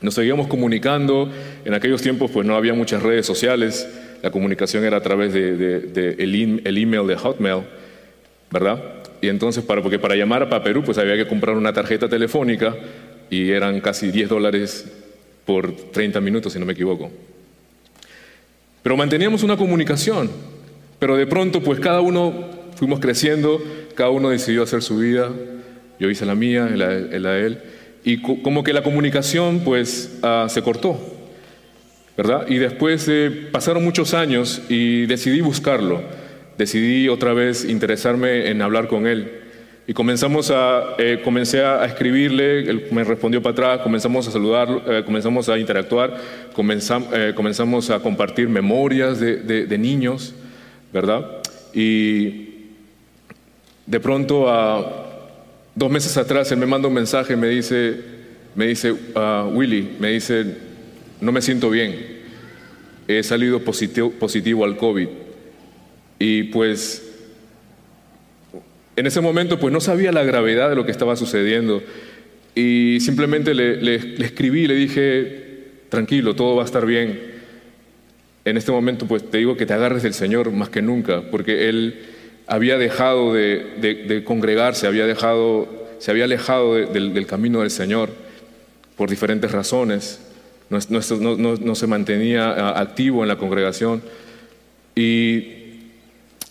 Nos 0.00 0.14
seguíamos 0.14 0.48
comunicando. 0.48 1.30
En 1.64 1.74
aquellos 1.74 2.02
tiempos 2.02 2.30
pues 2.32 2.46
no 2.46 2.56
había 2.56 2.74
muchas 2.74 3.02
redes 3.02 3.26
sociales. 3.26 3.88
La 4.22 4.32
comunicación 4.32 4.84
era 4.84 4.96
a 4.96 5.02
través 5.02 5.32
del 5.32 5.92
de, 5.92 6.16
el, 6.18 6.78
email 6.78 7.06
de 7.06 7.16
Hotmail, 7.16 7.62
¿verdad? 8.50 8.82
Y 9.20 9.28
entonces, 9.28 9.62
para, 9.64 9.82
porque 9.82 10.00
para 10.00 10.16
llamar 10.16 10.52
a 10.52 10.62
Perú 10.64 10.82
pues 10.84 10.98
había 10.98 11.16
que 11.16 11.28
comprar 11.28 11.56
una 11.56 11.72
tarjeta 11.72 12.08
telefónica 12.08 12.74
y 13.30 13.50
eran 13.50 13.80
casi 13.80 14.10
10 14.10 14.28
dólares 14.28 14.86
por 15.48 15.72
30 15.72 16.20
minutos, 16.20 16.52
si 16.52 16.58
no 16.58 16.66
me 16.66 16.74
equivoco. 16.74 17.10
Pero 18.82 18.98
manteníamos 18.98 19.42
una 19.42 19.56
comunicación, 19.56 20.30
pero 20.98 21.16
de 21.16 21.26
pronto 21.26 21.62
pues 21.62 21.80
cada 21.80 22.02
uno 22.02 22.50
fuimos 22.76 23.00
creciendo, 23.00 23.58
cada 23.94 24.10
uno 24.10 24.28
decidió 24.28 24.62
hacer 24.62 24.82
su 24.82 24.98
vida, 24.98 25.32
yo 25.98 26.10
hice 26.10 26.26
la 26.26 26.34
mía, 26.34 26.68
la, 26.74 26.88
de 27.32 27.46
él, 27.46 27.62
y 28.04 28.20
como 28.20 28.62
que 28.62 28.74
la 28.74 28.82
comunicación 28.82 29.60
pues 29.64 30.18
ah, 30.22 30.48
se 30.50 30.60
cortó, 30.60 31.00
¿verdad? 32.14 32.44
Y 32.46 32.58
después 32.58 33.10
pasaron 33.50 33.82
muchos 33.82 34.12
años 34.12 34.60
y 34.68 35.06
decidí 35.06 35.40
buscarlo, 35.40 36.02
decidí 36.58 37.08
otra 37.08 37.32
vez 37.32 37.64
interesarme 37.64 38.50
en 38.50 38.60
hablar 38.60 38.86
con 38.86 39.06
él. 39.06 39.47
Y 39.88 39.94
comenzamos 39.94 40.50
a, 40.50 40.96
eh, 40.98 41.22
comencé 41.24 41.64
a 41.64 41.86
escribirle, 41.86 42.60
él 42.68 42.88
me 42.90 43.04
respondió 43.04 43.40
para 43.40 43.52
atrás, 43.52 43.80
comenzamos 43.80 44.28
a 44.28 44.30
saludarlo, 44.30 44.82
eh, 44.86 45.02
comenzamos 45.02 45.48
a 45.48 45.58
interactuar, 45.58 46.14
comenzamos, 46.52 47.08
eh, 47.14 47.32
comenzamos 47.34 47.88
a 47.88 47.98
compartir 47.98 48.50
memorias 48.50 49.18
de, 49.18 49.36
de, 49.66 49.78
niños, 49.78 50.34
¿verdad? 50.92 51.38
Y 51.72 52.48
de 53.86 53.98
pronto, 53.98 54.46
dos 55.74 55.90
meses 55.90 56.18
atrás, 56.18 56.52
él 56.52 56.58
me 56.58 56.66
manda 56.66 56.86
un 56.86 56.92
mensaje, 56.92 57.34
me 57.34 57.48
dice, 57.48 57.98
me 58.54 58.66
dice 58.66 58.92
uh, 58.92 59.48
Willy, 59.54 59.96
me 59.98 60.10
dice, 60.10 60.54
no 61.18 61.32
me 61.32 61.40
siento 61.40 61.70
bien, 61.70 61.96
he 63.06 63.22
salido 63.22 63.64
positivo, 63.64 64.10
positivo 64.10 64.66
al 64.66 64.76
COVID. 64.76 65.08
Y 66.18 66.42
pues 66.42 67.07
en 68.98 69.06
ese 69.06 69.20
momento 69.20 69.60
pues 69.60 69.72
no 69.72 69.80
sabía 69.80 70.10
la 70.10 70.24
gravedad 70.24 70.68
de 70.68 70.74
lo 70.74 70.84
que 70.84 70.90
estaba 70.90 71.14
sucediendo 71.14 71.82
y 72.56 72.98
simplemente 72.98 73.54
le, 73.54 73.76
le, 73.76 73.94
escribí, 74.24 74.66
le 74.66 74.74
dije, 74.74 75.66
tranquilo, 75.88 76.34
todo 76.34 76.56
va 76.56 76.62
a 76.62 76.64
estar 76.64 76.84
bien. 76.84 77.20
En 78.44 78.56
este 78.56 78.72
momento 78.72 79.06
pues 79.06 79.30
te 79.30 79.38
digo 79.38 79.56
que 79.56 79.66
te 79.66 79.72
agarres 79.72 80.02
del 80.02 80.14
Señor 80.14 80.50
más 80.50 80.68
que 80.68 80.82
nunca, 80.82 81.22
porque 81.30 81.68
Él 81.68 82.06
había 82.48 82.76
dejado 82.76 83.34
de, 83.34 84.22
congregarse, 84.26 84.88
había 84.88 85.06
dejado, 85.06 85.68
se 86.00 86.10
había 86.10 86.24
alejado 86.24 86.74
del, 86.74 87.26
camino 87.26 87.60
del 87.60 87.70
Señor 87.70 88.10
por 88.96 89.08
diferentes 89.08 89.52
razones, 89.52 90.20
no, 90.70 91.56
no 91.56 91.74
se 91.76 91.86
mantenía 91.86 92.76
activo 92.76 93.22
en 93.22 93.28
la 93.28 93.36
congregación 93.36 94.02
y 94.96 95.40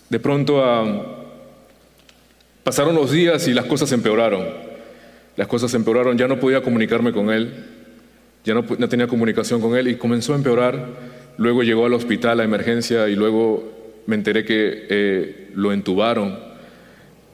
de 0.08 0.18
pronto 0.18 0.64
a 0.64 1.17
Pasaron 2.68 2.94
los 2.94 3.10
días 3.10 3.48
y 3.48 3.54
las 3.54 3.64
cosas 3.64 3.90
empeoraron. 3.92 4.44
Las 5.36 5.48
cosas 5.48 5.72
empeoraron, 5.72 6.18
ya 6.18 6.28
no 6.28 6.38
podía 6.38 6.60
comunicarme 6.60 7.12
con 7.12 7.30
él, 7.30 7.64
ya 8.44 8.52
no, 8.52 8.62
tenía 8.62 9.06
comunicación 9.06 9.62
con 9.62 9.74
él 9.74 9.88
y 9.88 9.94
comenzó 9.94 10.34
a 10.34 10.36
empeorar. 10.36 10.86
Luego 11.38 11.62
llegó 11.62 11.86
al 11.86 11.94
hospital 11.94 12.40
a 12.40 12.44
emergencia 12.44 13.08
y 13.08 13.16
luego 13.16 14.02
me 14.04 14.16
enteré 14.16 14.44
que 14.44 14.84
eh, 14.90 15.48
lo 15.54 15.72
entubaron. 15.72 16.38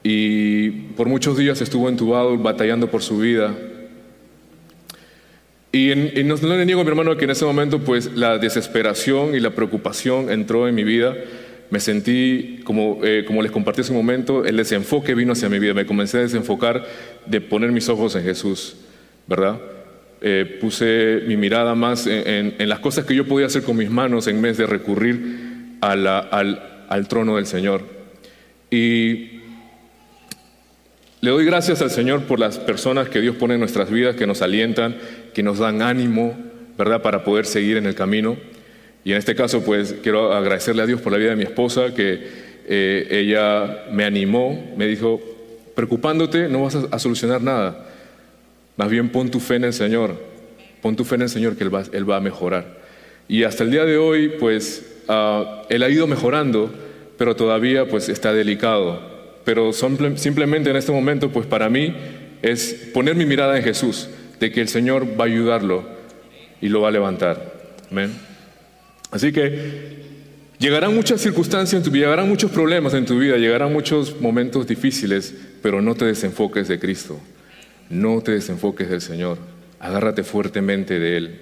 Y 0.04 0.70
por 0.94 1.08
muchos 1.08 1.36
días 1.36 1.60
estuvo 1.60 1.88
entubado, 1.88 2.38
batallando 2.38 2.88
por 2.88 3.02
su 3.02 3.18
vida. 3.18 3.52
Y, 5.72 6.22
no, 6.22 6.36
no, 6.36 6.56
le 6.56 6.64
niego 6.64 6.82
a 6.82 6.84
mi 6.84 6.90
hermano 6.90 7.16
que 7.16 7.24
en 7.24 7.30
ese 7.30 7.44
momento 7.44 7.80
pues 7.80 8.14
la 8.14 8.38
desesperación 8.38 9.34
y 9.34 9.40
la 9.40 9.50
preocupación 9.50 10.30
entró 10.30 10.68
en 10.68 10.76
mi 10.76 10.84
vida 10.84 11.16
me 11.74 11.80
sentí, 11.80 12.60
como, 12.62 13.00
eh, 13.02 13.24
como 13.26 13.42
les 13.42 13.50
compartí 13.50 13.80
hace 13.80 13.90
un 13.90 13.98
momento, 13.98 14.44
el 14.44 14.56
desenfoque 14.56 15.12
vino 15.16 15.32
hacia 15.32 15.48
mi 15.48 15.58
vida. 15.58 15.74
Me 15.74 15.86
comencé 15.86 16.18
a 16.18 16.20
desenfocar 16.20 16.86
de 17.26 17.40
poner 17.40 17.72
mis 17.72 17.88
ojos 17.88 18.14
en 18.14 18.22
Jesús, 18.22 18.76
¿verdad? 19.26 19.60
Eh, 20.20 20.58
puse 20.60 21.22
mi 21.26 21.36
mirada 21.36 21.74
más 21.74 22.06
en, 22.06 22.54
las 22.60 22.78
cosas 22.78 23.06
que 23.06 23.16
yo 23.16 23.26
podía 23.26 23.46
hacer 23.46 23.64
con 23.64 23.76
mis 23.76 23.90
manos 23.90 24.28
en 24.28 24.40
vez 24.40 24.56
de 24.56 24.66
recurrir 24.66 25.78
al, 25.80 26.06
al, 26.06 27.08
trono 27.08 27.34
del 27.34 27.46
Señor. 27.46 27.82
Y 28.70 29.40
Le 31.22 31.30
doy 31.30 31.44
gracias 31.44 31.82
al 31.82 31.90
Señor 31.90 32.22
por 32.22 32.38
las 32.38 32.60
personas 32.60 33.08
que 33.08 33.20
Dios 33.20 33.34
pone 33.34 33.54
en 33.54 33.60
nuestras 33.60 33.90
vidas, 33.90 34.14
que 34.14 34.28
nos 34.28 34.42
alientan, 34.42 34.96
que 35.34 35.42
nos 35.42 35.58
dan 35.58 35.82
ánimo, 35.82 36.38
¿verdad?, 36.78 37.02
para 37.02 37.24
poder 37.24 37.46
seguir 37.46 37.78
en 37.78 37.86
el 37.86 37.96
camino. 37.96 38.36
Y 39.04 39.12
en 39.12 39.18
este 39.18 39.34
caso, 39.34 39.62
pues 39.64 39.94
quiero 40.02 40.32
agradecerle 40.32 40.82
a 40.82 40.86
Dios 40.86 41.00
por 41.00 41.12
la 41.12 41.18
vida 41.18 41.30
de 41.30 41.36
mi 41.36 41.44
esposa, 41.44 41.94
que 41.94 42.26
eh, 42.66 43.06
ella 43.10 43.84
me 43.92 44.04
animó, 44.04 44.72
me 44.76 44.86
dijo, 44.86 45.20
preocupándote 45.74 46.48
no 46.48 46.62
vas 46.62 46.76
a, 46.90 46.98
solucionar 46.98 47.42
nada, 47.42 47.86
más 48.76 48.88
bien 48.88 49.10
pon 49.10 49.30
tu 49.30 49.40
fe 49.40 49.56
en 49.56 49.64
el 49.64 49.72
Señor, 49.72 50.16
pon 50.80 50.96
tu 50.96 51.04
fe 51.04 51.16
en 51.16 51.22
el 51.22 51.28
Señor 51.28 51.56
que 51.56 51.64
Él 51.64 51.74
va, 51.74 51.82
él 51.92 52.08
va 52.08 52.16
a 52.16 52.20
mejorar. 52.20 52.82
Y 53.28 53.44
hasta 53.44 53.64
el 53.64 53.70
día 53.70 53.84
de 53.84 53.98
hoy, 53.98 54.34
pues, 54.40 55.00
uh, 55.08 55.64
Él 55.68 55.82
ha 55.82 55.90
ido 55.90 56.06
mejorando, 56.06 56.72
pero 57.18 57.36
todavía 57.36 57.86
pues 57.88 58.08
está 58.08 58.32
delicado 58.32 59.14
pero 59.44 59.72
simplemente 59.72 60.70
en 60.70 60.76
este 60.76 60.90
momento, 60.90 61.30
pues 61.30 61.46
para 61.46 61.68
mí 61.68 61.94
es 62.42 62.90
poner 62.94 63.14
mi 63.14 63.26
mirada 63.26 63.56
en 63.56 63.62
Jesús, 63.62 64.08
de 64.40 64.50
que 64.50 64.60
el 64.60 64.68
Señor 64.68 65.18
va 65.18 65.24
a 65.24 65.26
ayudarlo 65.26 65.84
y 66.60 66.68
lo 66.68 66.80
va 66.80 66.88
a 66.88 66.92
levantar. 66.92 67.52
Amén. 67.90 68.33
Así 69.14 69.32
que 69.32 70.02
llegarán 70.58 70.94
muchas 70.94 71.22
circunstancias 71.22 71.78
en 71.78 71.82
tu 71.82 71.90
vida, 71.90 72.04
llegarán 72.04 72.28
muchos 72.28 72.50
problemas 72.50 72.92
en 72.92 73.06
tu 73.06 73.18
vida, 73.18 73.38
llegarán 73.38 73.72
muchos 73.72 74.20
momentos 74.20 74.66
difíciles, 74.66 75.34
pero 75.62 75.80
no 75.80 75.94
te 75.94 76.04
desenfoques 76.04 76.68
de 76.68 76.78
Cristo, 76.78 77.18
no 77.88 78.20
te 78.20 78.32
desenfoques 78.32 78.90
del 78.90 79.00
Señor, 79.00 79.38
agárrate 79.80 80.22
fuertemente 80.22 80.98
de 80.98 81.16
Él. 81.16 81.40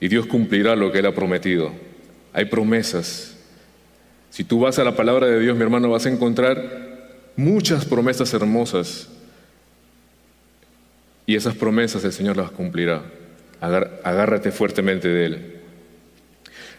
Y 0.00 0.08
Dios 0.08 0.26
cumplirá 0.26 0.76
lo 0.76 0.92
que 0.92 0.98
Él 0.98 1.06
ha 1.06 1.14
prometido. 1.14 1.72
Hay 2.34 2.44
promesas 2.44 3.36
si 4.36 4.44
tú 4.44 4.60
vas 4.60 4.78
a 4.78 4.84
la 4.84 4.94
palabra 4.94 5.28
de 5.28 5.40
Dios, 5.40 5.56
mi 5.56 5.62
hermano, 5.62 5.88
vas 5.88 6.04
a 6.04 6.10
encontrar 6.10 6.60
muchas 7.36 7.86
promesas 7.86 8.34
hermosas. 8.34 9.08
Y 11.24 11.36
esas 11.36 11.54
promesas 11.54 12.04
el 12.04 12.12
Señor 12.12 12.36
las 12.36 12.50
cumplirá. 12.50 13.02
Agárrate 13.60 14.50
fuertemente 14.52 15.08
de 15.08 15.26
Él. 15.26 15.56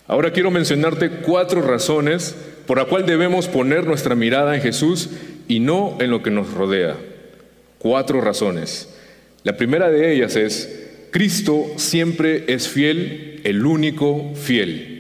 Ahora 0.08 0.32
quiero 0.32 0.52
mencionarte 0.52 1.10
cuatro 1.10 1.62
razones 1.62 2.36
por 2.66 2.78
la 2.78 2.86
cual 2.86 3.06
debemos 3.06 3.48
poner 3.48 3.86
nuestra 3.86 4.16
mirada 4.16 4.56
en 4.56 4.62
Jesús 4.62 5.10
y 5.48 5.60
no 5.60 5.98
en 6.00 6.12
lo 6.12 6.24
que 6.24 6.32
nos 6.32 6.54
rodea. 6.54 6.96
Cuatro 7.78 8.22
razones. 8.22 8.94
La 9.44 9.58
primera 9.58 9.90
de 9.90 10.14
ellas 10.14 10.36
es, 10.36 10.88
Cristo 11.12 11.66
siempre 11.78 12.46
es 12.48 12.68
fiel, 12.68 13.42
el 13.44 13.66
único 13.66 14.34
fiel. 14.36 14.98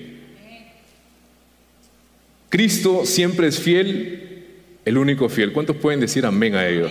Cristo 2.50 3.06
siempre 3.06 3.48
es 3.48 3.60
fiel, 3.60 4.46
el 4.86 4.98
único 4.98 5.28
fiel. 5.28 5.52
¿Cuántos 5.52 5.76
pueden 5.76 6.00
decir 6.00 6.26
amén 6.26 6.56
a 6.56 6.68
ello? 6.68 6.90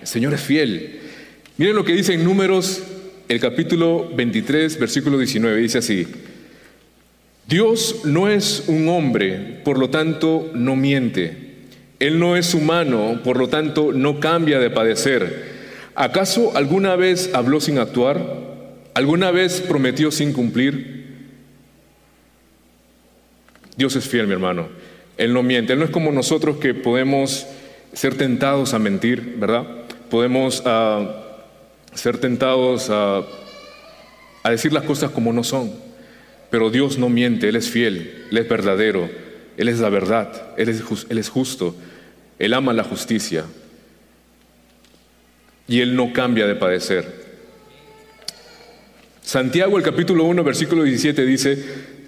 El 0.00 0.06
Señor 0.06 0.32
es 0.32 0.40
fiel. 0.40 1.00
Miren 1.58 1.76
lo 1.76 1.84
que 1.84 1.92
dice 1.92 2.14
en 2.14 2.24
Números, 2.24 2.82
el 3.28 3.40
capítulo 3.40 4.08
23, 4.14 4.78
versículo 4.78 5.18
19. 5.18 5.60
Dice 5.60 5.78
así, 5.78 6.06
Dios 7.48 8.02
no 8.04 8.28
es 8.28 8.64
un 8.66 8.88
hombre, 8.88 9.60
por 9.64 9.78
lo 9.78 9.90
tanto 9.90 10.50
no 10.54 10.76
miente. 10.76 11.44
Él 11.98 12.18
no 12.18 12.36
es 12.36 12.54
humano, 12.54 13.20
por 13.24 13.38
lo 13.38 13.48
tanto 13.48 13.92
no 13.92 14.20
cambia 14.20 14.58
de 14.58 14.70
padecer. 14.70 15.56
¿Acaso 15.94 16.56
alguna 16.56 16.94
vez 16.96 17.30
habló 17.32 17.60
sin 17.60 17.78
actuar? 17.78 18.20
¿Alguna 18.94 19.30
vez 19.30 19.60
prometió 19.60 20.10
sin 20.10 20.32
cumplir? 20.32 21.06
Dios 23.76 23.96
es 23.96 24.08
fiel, 24.08 24.26
mi 24.26 24.32
hermano. 24.32 24.68
Él 25.16 25.32
no 25.32 25.42
miente. 25.42 25.72
Él 25.72 25.78
no 25.78 25.84
es 25.84 25.90
como 25.90 26.12
nosotros 26.12 26.58
que 26.58 26.74
podemos 26.74 27.46
ser 27.92 28.14
tentados 28.14 28.74
a 28.74 28.78
mentir, 28.78 29.36
¿verdad? 29.38 29.64
Podemos 30.10 30.62
ah, 30.66 31.25
ser 31.96 32.18
tentados 32.18 32.88
a, 32.90 33.24
decir 34.50 34.72
las 34.72 34.84
cosas 34.84 35.10
como 35.10 35.32
no 35.32 35.42
son. 35.42 35.72
Pero 36.50 36.70
Dios 36.70 36.98
no 36.98 37.08
miente, 37.08 37.48
Él 37.48 37.56
es 37.56 37.68
fiel, 37.68 38.26
Él 38.30 38.38
es 38.38 38.48
verdadero, 38.48 39.10
Él 39.56 39.68
es 39.68 39.80
la 39.80 39.88
verdad, 39.88 40.54
Él 40.56 40.68
es, 40.68 40.82
él 41.08 41.18
es 41.18 41.28
justo, 41.28 41.74
Él 42.38 42.54
ama 42.54 42.72
la 42.72 42.84
justicia. 42.84 43.44
Y 45.66 45.80
Él 45.80 45.96
no 45.96 46.12
cambia 46.12 46.46
de 46.46 46.54
padecer. 46.54 47.26
Santiago 49.22 49.76
el 49.76 49.82
capítulo 49.82 50.22
1 50.22 50.44
versículo 50.44 50.84
17 50.84 51.26
dice, 51.26 51.64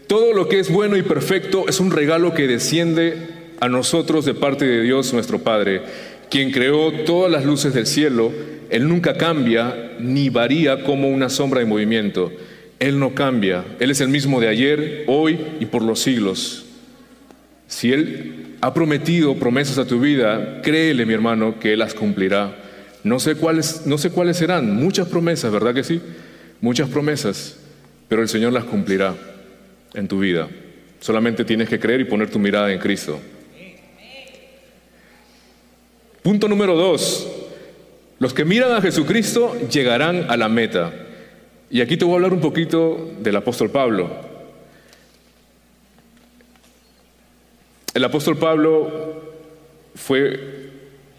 todo 0.06 0.32
lo 0.32 0.48
que 0.48 0.60
es 0.60 0.70
bueno 0.70 0.96
y 0.96 1.02
perfecto 1.02 1.66
es 1.68 1.80
un 1.80 1.90
regalo 1.90 2.32
que 2.32 2.46
desciende 2.46 3.28
a 3.60 3.68
nosotros 3.68 4.24
de 4.24 4.34
parte 4.34 4.64
de 4.64 4.82
Dios 4.82 5.12
nuestro 5.12 5.40
Padre, 5.40 5.82
quien 6.30 6.52
creó 6.52 6.92
todas 7.04 7.30
las 7.30 7.44
luces 7.44 7.74
del 7.74 7.86
cielo. 7.86 8.32
Él 8.70 8.88
nunca 8.88 9.16
cambia 9.16 9.96
ni 9.98 10.28
varía 10.28 10.82
como 10.84 11.08
una 11.08 11.28
sombra 11.28 11.60
de 11.60 11.66
movimiento. 11.66 12.32
Él 12.78 12.98
no 12.98 13.14
cambia. 13.14 13.64
Él 13.80 13.90
es 13.90 14.00
el 14.00 14.08
mismo 14.08 14.40
de 14.40 14.48
ayer, 14.48 15.04
hoy 15.06 15.38
y 15.60 15.66
por 15.66 15.82
los 15.82 16.00
siglos. 16.00 16.66
Si 17.66 17.92
Él 17.92 18.56
ha 18.60 18.74
prometido 18.74 19.36
promesas 19.36 19.78
a 19.78 19.86
tu 19.86 20.00
vida, 20.00 20.60
créele, 20.62 21.06
mi 21.06 21.14
hermano, 21.14 21.58
que 21.58 21.72
Él 21.72 21.80
las 21.80 21.94
cumplirá. 21.94 22.56
No 23.04 23.20
sé 23.20 23.36
cuáles, 23.36 23.86
no 23.86 23.98
sé 23.98 24.10
cuáles 24.10 24.36
serán, 24.36 24.74
muchas 24.74 25.08
promesas, 25.08 25.52
¿verdad 25.52 25.74
que 25.74 25.84
sí? 25.84 26.00
Muchas 26.60 26.88
promesas, 26.88 27.58
pero 28.08 28.22
el 28.22 28.28
Señor 28.28 28.52
las 28.52 28.64
cumplirá 28.64 29.14
en 29.94 30.08
tu 30.08 30.18
vida. 30.20 30.48
Solamente 31.00 31.44
tienes 31.44 31.68
que 31.68 31.78
creer 31.78 32.00
y 32.00 32.04
poner 32.04 32.30
tu 32.30 32.38
mirada 32.38 32.72
en 32.72 32.78
Cristo. 32.78 33.20
Punto 36.22 36.48
número 36.48 36.74
dos. 36.74 37.37
Los 38.18 38.34
que 38.34 38.44
miran 38.44 38.72
a 38.72 38.80
Jesucristo 38.80 39.56
llegarán 39.70 40.30
a 40.30 40.36
la 40.36 40.48
meta. 40.48 40.92
Y 41.70 41.80
aquí 41.80 41.96
te 41.96 42.04
voy 42.04 42.14
a 42.14 42.16
hablar 42.16 42.32
un 42.32 42.40
poquito 42.40 43.12
del 43.20 43.36
apóstol 43.36 43.70
Pablo. 43.70 44.10
El 47.94 48.04
apóstol 48.04 48.36
Pablo 48.36 49.22
fue 49.94 50.68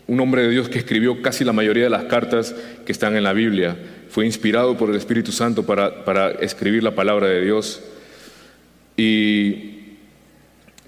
un 0.07 0.19
hombre 0.19 0.43
de 0.43 0.49
Dios 0.49 0.69
que 0.69 0.79
escribió 0.79 1.21
casi 1.21 1.43
la 1.43 1.53
mayoría 1.53 1.83
de 1.83 1.89
las 1.89 2.05
cartas 2.05 2.55
que 2.85 2.91
están 2.91 3.15
en 3.15 3.23
la 3.23 3.33
Biblia. 3.33 3.77
Fue 4.09 4.25
inspirado 4.25 4.75
por 4.77 4.89
el 4.89 4.95
Espíritu 4.95 5.31
Santo 5.31 5.65
para, 5.65 6.03
para 6.03 6.31
escribir 6.31 6.83
la 6.83 6.95
palabra 6.95 7.27
de 7.27 7.41
Dios 7.41 7.83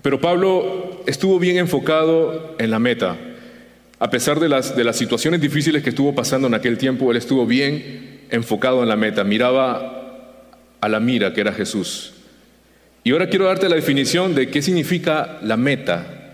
pero 0.01 0.19
Pablo 0.19 1.03
estuvo 1.05 1.39
bien 1.39 1.57
enfocado 1.57 2.55
en 2.59 2.71
la 2.71 2.79
meta. 2.79 3.17
A 4.01 4.09
pesar 4.09 4.39
de 4.39 4.49
las, 4.49 4.75
de 4.75 4.83
las 4.83 4.95
situaciones 4.95 5.41
difíciles 5.41 5.83
que 5.83 5.89
estuvo 5.89 6.15
pasando 6.15 6.47
en 6.47 6.55
aquel 6.55 6.79
tiempo, 6.79 7.11
él 7.11 7.17
estuvo 7.17 7.45
bien 7.45 8.21
enfocado 8.31 8.81
en 8.81 8.89
la 8.89 8.95
meta, 8.95 9.23
miraba 9.23 10.31
a 10.81 10.89
la 10.89 10.99
mira 10.99 11.35
que 11.35 11.41
era 11.41 11.53
Jesús. 11.53 12.13
Y 13.03 13.11
ahora 13.11 13.29
quiero 13.29 13.45
darte 13.45 13.69
la 13.69 13.75
definición 13.75 14.33
de 14.33 14.49
qué 14.49 14.63
significa 14.63 15.37
la 15.43 15.55
meta. 15.55 16.33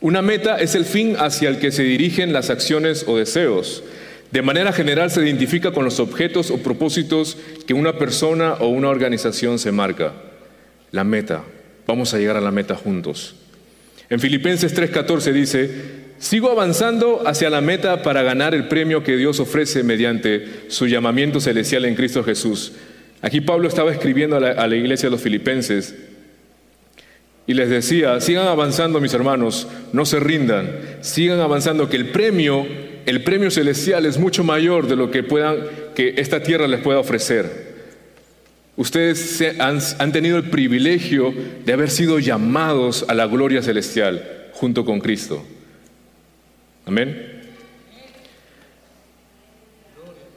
Una 0.00 0.22
meta 0.22 0.56
es 0.56 0.74
el 0.74 0.86
fin 0.86 1.16
hacia 1.18 1.50
el 1.50 1.58
que 1.58 1.72
se 1.72 1.82
dirigen 1.82 2.32
las 2.32 2.48
acciones 2.48 3.04
o 3.06 3.18
deseos. 3.18 3.84
De 4.30 4.40
manera 4.40 4.72
general 4.72 5.10
se 5.10 5.22
identifica 5.22 5.72
con 5.72 5.84
los 5.84 6.00
objetos 6.00 6.50
o 6.50 6.62
propósitos 6.62 7.36
que 7.66 7.74
una 7.74 7.98
persona 7.98 8.54
o 8.54 8.68
una 8.68 8.88
organización 8.88 9.58
se 9.58 9.72
marca 9.72 10.14
la 10.90 11.04
meta. 11.04 11.44
Vamos 11.86 12.14
a 12.14 12.18
llegar 12.18 12.38
a 12.38 12.40
la 12.40 12.50
meta 12.50 12.74
juntos. 12.74 13.34
En 14.08 14.20
Filipenses 14.20 14.74
3:14 14.74 15.32
dice, 15.32 16.03
sigo 16.24 16.50
avanzando 16.50 17.28
hacia 17.28 17.50
la 17.50 17.60
meta 17.60 18.02
para 18.02 18.22
ganar 18.22 18.54
el 18.54 18.66
premio 18.66 19.02
que 19.02 19.18
Dios 19.18 19.40
ofrece 19.40 19.82
mediante 19.82 20.64
su 20.68 20.86
llamamiento 20.86 21.38
celestial 21.38 21.84
en 21.84 21.94
Cristo 21.94 22.24
Jesús. 22.24 22.72
Aquí 23.20 23.42
Pablo 23.42 23.68
estaba 23.68 23.92
escribiendo 23.92 24.36
a 24.36 24.66
la, 24.66 24.74
iglesia 24.74 25.08
de 25.08 25.10
los 25.10 25.20
filipenses 25.20 25.94
y 27.46 27.52
les 27.52 27.68
decía, 27.68 28.22
sigan 28.22 28.46
avanzando 28.46 29.02
mis 29.02 29.12
hermanos, 29.12 29.68
no 29.92 30.06
se 30.06 30.18
rindan, 30.18 30.70
sigan 31.02 31.40
avanzando, 31.40 31.90
que 31.90 31.96
el 31.96 32.08
premio, 32.08 32.66
el 33.04 33.22
premio 33.22 33.50
celestial 33.50 34.06
es 34.06 34.18
mucho 34.18 34.44
mayor 34.44 34.88
de 34.88 34.96
lo 34.96 35.10
que 35.10 35.24
puedan, 35.24 35.58
que 35.94 36.14
esta 36.16 36.42
tierra 36.42 36.66
les 36.66 36.80
pueda 36.80 37.00
ofrecer. 37.00 37.74
Ustedes 38.76 39.44
han, 39.58 40.12
tenido 40.12 40.38
el 40.38 40.44
privilegio 40.44 41.34
de 41.66 41.72
haber 41.74 41.90
sido 41.90 42.18
llamados 42.18 43.04
a 43.08 43.14
la 43.14 43.26
gloria 43.26 43.60
celestial 43.60 44.48
junto 44.54 44.86
con 44.86 45.00
Cristo. 45.00 45.44
Amén. 46.86 47.42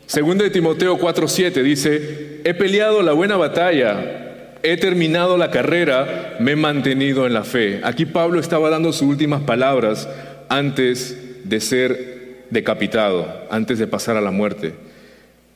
Segundo 0.05 0.45
de 0.45 0.49
Timoteo 0.49 0.97
4:7 0.97 1.61
dice, 1.63 2.41
he 2.45 2.53
peleado 2.53 3.01
la 3.01 3.11
buena 3.11 3.35
batalla, 3.35 4.59
he 4.63 4.77
terminado 4.77 5.37
la 5.37 5.51
carrera, 5.51 6.37
me 6.39 6.53
he 6.53 6.55
mantenido 6.55 7.27
en 7.27 7.33
la 7.33 7.43
fe. 7.43 7.81
Aquí 7.83 8.05
Pablo 8.05 8.39
estaba 8.39 8.69
dando 8.69 8.93
sus 8.93 9.07
últimas 9.09 9.41
palabras 9.41 10.07
antes 10.47 11.43
de 11.43 11.59
ser 11.59 12.45
decapitado, 12.49 13.27
antes 13.49 13.79
de 13.79 13.87
pasar 13.87 14.15
a 14.15 14.21
la 14.21 14.31
muerte. 14.31 14.73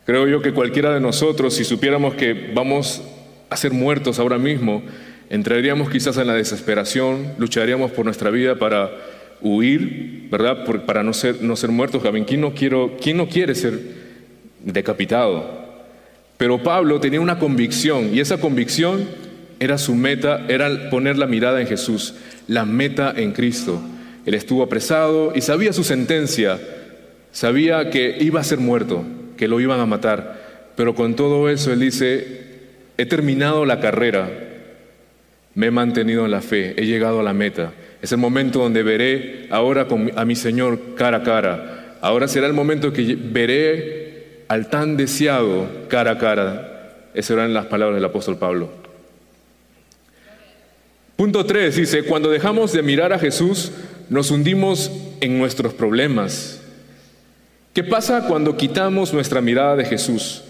Creo 0.06 0.28
yo 0.28 0.42
que 0.42 0.52
cualquiera 0.52 0.94
de 0.94 1.00
nosotros, 1.00 1.54
si 1.54 1.64
supiéramos 1.64 2.16
que 2.16 2.52
vamos 2.54 3.02
a 3.50 3.56
ser 3.56 3.72
muertos 3.72 4.20
ahora 4.20 4.38
mismo, 4.38 4.84
entraríamos 5.30 5.90
quizás 5.90 6.18
en 6.18 6.28
la 6.28 6.34
desesperación, 6.34 7.36
lucharíamos 7.38 7.92
por 7.92 8.04
nuestra 8.04 8.30
vida 8.32 8.56
para, 8.56 8.92
huir, 9.42 10.28
¿verdad? 10.30 10.66
para 10.86 11.04
no 11.04 11.14
ser, 11.14 11.42
no 11.42 11.56
ser 11.56 11.70
muertos. 11.72 12.02
¿Quién 12.26 12.42
no, 12.42 12.54
¿Quién 12.54 13.18
no 13.18 13.28
quiere 13.28 13.56
ser 13.56 13.80
decapitado? 14.64 15.62
Pero 16.38 16.64
Pablo 16.64 17.00
tenía 17.00 17.22
una 17.22 17.38
convicción 17.38 18.16
y 18.16 18.20
esa 18.20 18.40
convicción 18.40 19.06
era 19.60 19.78
su 19.78 19.94
meta, 19.94 20.46
era 20.48 20.90
poner 20.90 21.18
la 21.18 21.28
mirada 21.28 21.62
en 21.62 21.68
Jesús, 21.68 22.16
la 22.48 22.66
meta 22.66 23.14
en 23.16 23.32
Cristo. 23.32 23.80
Él 24.26 24.34
estuvo 24.34 24.64
apresado 24.64 25.34
y 25.36 25.42
sabía 25.42 25.72
su 25.72 25.84
sentencia, 25.84 26.60
sabía 27.32 27.92
que 27.92 28.18
iba 28.20 28.40
a 28.40 28.44
ser 28.44 28.58
muerto, 28.58 29.04
que 29.38 29.48
lo 29.48 29.60
iban 29.60 29.80
a 29.80 29.86
matar, 29.86 30.72
pero 30.76 30.96
con 30.96 31.16
todo 31.16 31.48
eso 31.50 31.72
él 31.72 31.80
dice, 31.80 32.42
he 32.98 33.06
terminado 33.06 33.66
la 33.66 33.80
carrera, 33.80 34.30
me 35.54 35.68
he 35.68 35.72
mantenido 35.72 36.26
en 36.26 36.32
la 36.32 36.42
fe, 36.42 36.74
he 36.82 36.88
llegado 36.88 37.20
a 37.20 37.24
la 37.24 37.34
meta. 37.34 37.72
Es 38.02 38.12
el 38.12 38.18
momento 38.18 38.60
donde 38.60 38.82
veré 38.84 39.48
ahora 39.52 39.88
a 40.16 40.26
mi 40.26 40.36
Señor 40.36 40.96
cara 40.96 41.18
a 41.18 41.24
cara. 41.24 41.98
Ahora 42.02 42.28
será 42.28 42.48
el 42.48 42.54
momento 42.54 42.92
que 42.92 43.16
veré 43.16 44.44
al 44.48 44.70
tan 44.70 44.98
deseado 44.98 45.68
cara 45.88 46.12
a 46.12 46.18
cara. 46.18 47.08
Esas 47.14 47.32
eran 47.32 47.54
las 47.54 47.68
palabras 47.68 47.96
del 47.96 48.06
apóstol 48.06 48.38
Pablo. 48.38 48.70
Punto 51.16 51.46
3 51.46 51.76
dice, 51.76 52.04
cuando 52.04 52.32
dejamos 52.32 52.74
de 52.74 52.82
mirar 52.82 53.14
a 53.14 53.20
Jesús, 53.20 53.72
nos 54.10 54.32
hundimos 54.32 54.92
en 55.20 55.38
nuestros 55.38 55.74
problemas. 55.74 56.62
¿Qué 57.74 57.84
pasa 57.84 58.28
cuando 58.28 58.58
quitamos 58.58 59.14
nuestra 59.14 59.40
mirada 59.40 59.76
de 59.76 59.86
Jesús? 59.86 60.44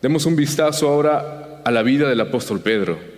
Demos 0.00 0.24
un 0.24 0.34
vistazo 0.34 0.88
ahora 0.88 1.60
a 1.64 1.70
la 1.70 1.82
vida 1.82 2.08
del 2.08 2.20
apóstol 2.22 2.60
Pedro. 2.60 3.11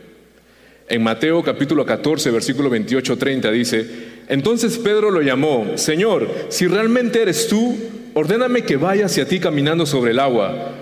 En 0.89 1.03
Mateo 1.03 1.43
capítulo 1.43 1.87
14, 1.87 2.31
versículo 2.31 2.71
28-30 2.71 3.51
dice, 3.51 3.87
entonces 4.29 4.77
Pedro 4.77 5.11
lo 5.11 5.23
llamó, 5.23 5.77
Señor, 5.77 6.29
si 6.49 6.67
realmente 6.67 7.23
eres 7.23 7.49
tú, 7.49 7.77
ordéname 8.13 8.63
que 8.63 8.77
vaya 8.77 9.07
hacia 9.07 9.27
ti 9.27 9.41
caminando 9.41 9.87
sobre 9.87 10.11
el 10.11 10.19
agua. 10.21 10.73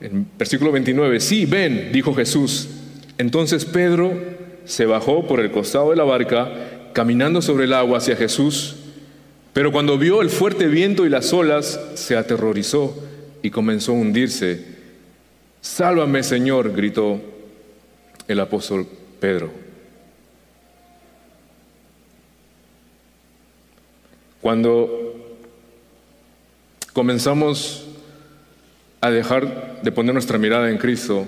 En 0.00 0.26
versículo 0.36 0.72
29, 0.72 1.20
sí, 1.20 1.46
ven, 1.46 1.90
dijo 1.92 2.14
Jesús. 2.14 2.68
Entonces 3.18 3.64
Pedro 3.64 4.12
se 4.64 4.86
bajó 4.86 5.26
por 5.26 5.40
el 5.40 5.52
costado 5.52 5.90
de 5.90 5.96
la 5.96 6.04
barca, 6.04 6.90
caminando 6.92 7.40
sobre 7.40 7.64
el 7.64 7.72
agua 7.72 7.98
hacia 7.98 8.16
Jesús, 8.16 8.76
pero 9.52 9.70
cuando 9.70 9.96
vio 9.96 10.22
el 10.22 10.30
fuerte 10.30 10.66
viento 10.66 11.06
y 11.06 11.08
las 11.08 11.32
olas, 11.32 11.78
se 11.94 12.16
aterrorizó 12.16 12.96
y 13.42 13.50
comenzó 13.50 13.92
a 13.92 13.96
hundirse. 13.96 14.64
Sálvame, 15.60 16.22
Señor, 16.22 16.72
gritó 16.72 17.20
el 18.26 18.40
apóstol 18.40 18.86
Pedro. 19.20 19.50
Cuando 24.40 25.38
comenzamos 26.92 27.86
a 29.00 29.10
dejar 29.10 29.82
de 29.82 29.92
poner 29.92 30.14
nuestra 30.14 30.38
mirada 30.38 30.70
en 30.70 30.78
Cristo, 30.78 31.26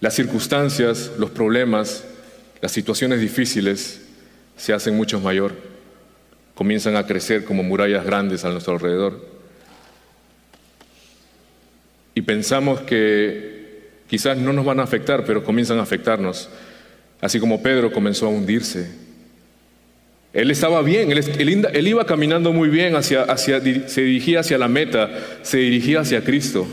las 0.00 0.14
circunstancias, 0.14 1.12
los 1.18 1.30
problemas, 1.30 2.04
las 2.60 2.72
situaciones 2.72 3.20
difíciles 3.20 4.02
se 4.56 4.72
hacen 4.72 4.96
mucho 4.96 5.20
mayor, 5.20 5.54
comienzan 6.54 6.96
a 6.96 7.06
crecer 7.06 7.44
como 7.44 7.62
murallas 7.62 8.04
grandes 8.04 8.44
a 8.44 8.50
nuestro 8.50 8.74
alrededor. 8.74 9.24
Y 12.14 12.22
pensamos 12.22 12.80
que 12.80 13.57
Quizás 14.08 14.38
no 14.38 14.52
nos 14.52 14.64
van 14.64 14.80
a 14.80 14.84
afectar, 14.84 15.24
pero 15.24 15.44
comienzan 15.44 15.78
a 15.78 15.82
afectarnos. 15.82 16.48
Así 17.20 17.38
como 17.38 17.62
Pedro 17.62 17.92
comenzó 17.92 18.26
a 18.26 18.30
hundirse. 18.30 18.88
Él 20.32 20.50
estaba 20.50 20.82
bien, 20.82 21.10
él, 21.10 21.88
iba 21.88 22.04
caminando 22.06 22.52
muy 22.52 22.68
bien, 22.68 22.94
hacia, 22.96 23.22
hacia, 23.22 23.60
se 23.88 24.02
dirigía 24.02 24.40
hacia 24.40 24.58
la 24.58 24.68
meta, 24.68 25.10
se 25.42 25.58
dirigía 25.58 26.00
hacia 26.00 26.22
Cristo. 26.22 26.66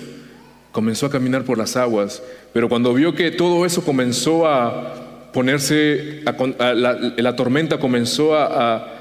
Comenzó 0.72 1.06
a 1.06 1.10
caminar 1.10 1.44
por 1.44 1.58
las 1.58 1.78
aguas, 1.78 2.22
pero 2.54 2.68
cuando 2.68 2.94
vio 2.94 3.16
que 3.16 3.32
todo 3.32 3.66
eso 3.66 3.84
comenzó 3.84 4.46
a 4.46 5.32
ponerse, 5.32 6.22
la, 6.26 7.36
tormenta 7.36 7.78
comenzó 7.80 8.36
a, 8.38 8.94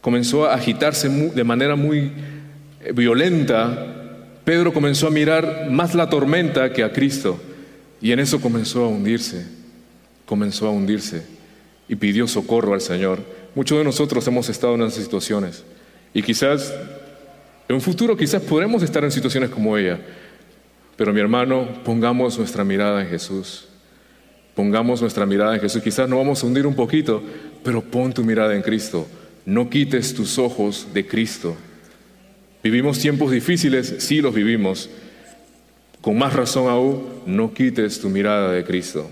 comenzó 0.00 0.46
a 0.46 0.54
agitarse 0.54 1.08
de 1.08 1.44
manera 1.44 1.76
muy 1.76 2.12
violenta, 2.94 3.95
Pedro 4.46 4.72
comenzó 4.72 5.08
a 5.08 5.10
mirar 5.10 5.66
más 5.72 5.96
la 5.96 6.08
tormenta 6.08 6.72
que 6.72 6.84
a 6.84 6.92
Cristo 6.92 7.36
y 8.00 8.12
en 8.12 8.20
eso 8.20 8.40
comenzó 8.40 8.84
a 8.84 8.86
hundirse, 8.86 9.44
comenzó 10.24 10.68
a 10.68 10.70
hundirse 10.70 11.26
y 11.88 11.96
pidió 11.96 12.28
socorro 12.28 12.72
al 12.72 12.80
Señor. 12.80 13.18
Muchos 13.56 13.76
de 13.76 13.82
nosotros 13.82 14.24
hemos 14.28 14.48
estado 14.48 14.76
en 14.76 14.82
esas 14.82 15.02
situaciones 15.02 15.64
y 16.14 16.22
quizás 16.22 16.72
en 17.68 17.74
un 17.74 17.80
futuro 17.80 18.16
quizás 18.16 18.40
podremos 18.40 18.84
estar 18.84 19.02
en 19.02 19.10
situaciones 19.10 19.50
como 19.50 19.76
ella, 19.76 19.98
pero 20.96 21.12
mi 21.12 21.18
hermano, 21.18 21.66
pongamos 21.84 22.38
nuestra 22.38 22.62
mirada 22.62 23.02
en 23.02 23.08
Jesús. 23.08 23.66
Pongamos 24.54 25.00
nuestra 25.00 25.26
mirada 25.26 25.56
en 25.56 25.60
Jesús. 25.60 25.82
Quizás 25.82 26.08
nos 26.08 26.20
vamos 26.20 26.40
a 26.40 26.46
hundir 26.46 26.68
un 26.68 26.76
poquito, 26.76 27.20
pero 27.64 27.82
pon 27.82 28.12
tu 28.12 28.22
mirada 28.22 28.54
en 28.54 28.62
Cristo. 28.62 29.08
No 29.44 29.68
quites 29.68 30.14
tus 30.14 30.38
ojos 30.38 30.86
de 30.94 31.04
Cristo. 31.04 31.56
Vivimos 32.62 32.98
tiempos 32.98 33.30
difíciles, 33.30 33.94
sí 33.98 34.20
los 34.20 34.34
vivimos. 34.34 34.90
Con 36.00 36.18
más 36.18 36.32
razón 36.32 36.68
aún, 36.68 37.06
no 37.26 37.52
quites 37.52 38.00
tu 38.00 38.08
mirada 38.08 38.52
de 38.52 38.64
Cristo. 38.64 39.10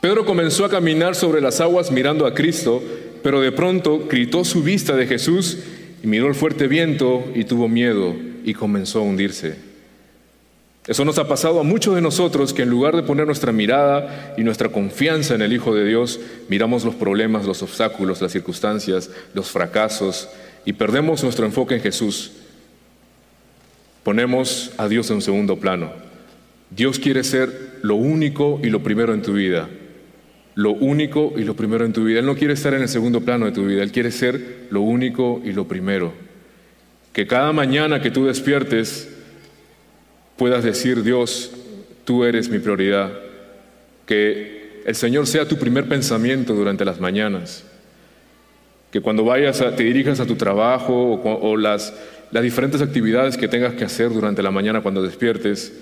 Pedro 0.00 0.24
comenzó 0.24 0.64
a 0.64 0.70
caminar 0.70 1.14
sobre 1.14 1.40
las 1.40 1.60
aguas 1.60 1.90
mirando 1.90 2.24
a 2.26 2.34
Cristo, 2.34 2.82
pero 3.22 3.40
de 3.40 3.52
pronto 3.52 4.06
gritó 4.08 4.44
su 4.44 4.62
vista 4.62 4.94
de 4.94 5.06
Jesús 5.06 5.58
y 6.02 6.06
miró 6.06 6.28
el 6.28 6.34
fuerte 6.34 6.68
viento 6.68 7.24
y 7.34 7.44
tuvo 7.44 7.68
miedo 7.68 8.14
y 8.44 8.54
comenzó 8.54 9.00
a 9.00 9.02
hundirse. 9.02 9.67
Eso 10.88 11.04
nos 11.04 11.18
ha 11.18 11.28
pasado 11.28 11.60
a 11.60 11.64
muchos 11.64 11.94
de 11.94 12.00
nosotros 12.00 12.54
que 12.54 12.62
en 12.62 12.70
lugar 12.70 12.96
de 12.96 13.02
poner 13.02 13.26
nuestra 13.26 13.52
mirada 13.52 14.34
y 14.38 14.42
nuestra 14.42 14.70
confianza 14.70 15.34
en 15.34 15.42
el 15.42 15.52
Hijo 15.52 15.74
de 15.74 15.84
Dios, 15.84 16.18
miramos 16.48 16.82
los 16.82 16.94
problemas, 16.94 17.44
los 17.44 17.62
obstáculos, 17.62 18.22
las 18.22 18.32
circunstancias, 18.32 19.10
los 19.34 19.50
fracasos 19.50 20.30
y 20.64 20.72
perdemos 20.72 21.22
nuestro 21.22 21.44
enfoque 21.44 21.74
en 21.74 21.82
Jesús. 21.82 22.32
Ponemos 24.02 24.72
a 24.78 24.88
Dios 24.88 25.10
en 25.10 25.20
segundo 25.20 25.58
plano. 25.58 25.92
Dios 26.70 26.98
quiere 26.98 27.22
ser 27.22 27.80
lo 27.82 27.96
único 27.96 28.58
y 28.62 28.70
lo 28.70 28.82
primero 28.82 29.12
en 29.12 29.20
tu 29.20 29.34
vida. 29.34 29.68
Lo 30.54 30.70
único 30.70 31.34
y 31.36 31.44
lo 31.44 31.54
primero 31.54 31.84
en 31.84 31.92
tu 31.92 32.04
vida. 32.04 32.20
Él 32.20 32.26
no 32.26 32.34
quiere 32.34 32.54
estar 32.54 32.72
en 32.72 32.80
el 32.80 32.88
segundo 32.88 33.20
plano 33.20 33.44
de 33.44 33.52
tu 33.52 33.66
vida. 33.66 33.82
Él 33.82 33.92
quiere 33.92 34.10
ser 34.10 34.68
lo 34.70 34.80
único 34.80 35.42
y 35.44 35.52
lo 35.52 35.68
primero. 35.68 36.14
Que 37.12 37.26
cada 37.26 37.52
mañana 37.52 38.00
que 38.00 38.10
tú 38.10 38.24
despiertes, 38.24 39.17
puedas 40.38 40.64
decir, 40.64 41.02
Dios, 41.02 41.50
tú 42.04 42.24
eres 42.24 42.48
mi 42.48 42.60
prioridad. 42.60 43.10
Que 44.06 44.82
el 44.86 44.94
Señor 44.94 45.26
sea 45.26 45.46
tu 45.46 45.58
primer 45.58 45.86
pensamiento 45.86 46.54
durante 46.54 46.84
las 46.86 46.98
mañanas. 46.98 47.64
Que 48.90 49.02
cuando 49.02 49.24
vayas, 49.24 49.60
a, 49.60 49.76
te 49.76 49.82
dirijas 49.82 50.20
a 50.20 50.26
tu 50.26 50.36
trabajo 50.36 51.20
o, 51.22 51.56
las, 51.58 51.92
las 52.30 52.42
diferentes 52.42 52.80
actividades 52.80 53.36
que 53.36 53.48
tengas 53.48 53.74
que 53.74 53.84
hacer 53.84 54.10
durante 54.10 54.42
la 54.42 54.50
mañana 54.50 54.80
cuando 54.80 55.02
despiertes, 55.02 55.74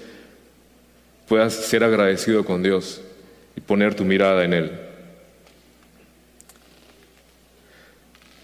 puedas 1.29 1.53
ser 1.53 1.85
agradecido 1.85 2.45
con 2.45 2.62
Dios 2.62 3.03
y 3.57 3.61
poner 3.61 3.95
tu 3.95 4.05
mirada 4.05 4.42
en 4.42 4.55
Él. 4.55 4.73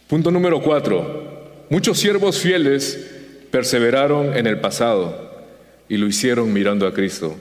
Punto 0.06 0.30
número 0.30 0.60
cuatro. 0.60 1.64
Muchos 1.70 1.98
siervos 1.98 2.38
fieles 2.38 3.10
perseveraron 3.50 4.36
en 4.36 4.46
el 4.46 4.60
pasado 4.60 5.31
y 5.92 5.98
lo 5.98 6.06
hicieron 6.06 6.50
mirando 6.50 6.86
a 6.86 6.94
Cristo. 6.94 7.36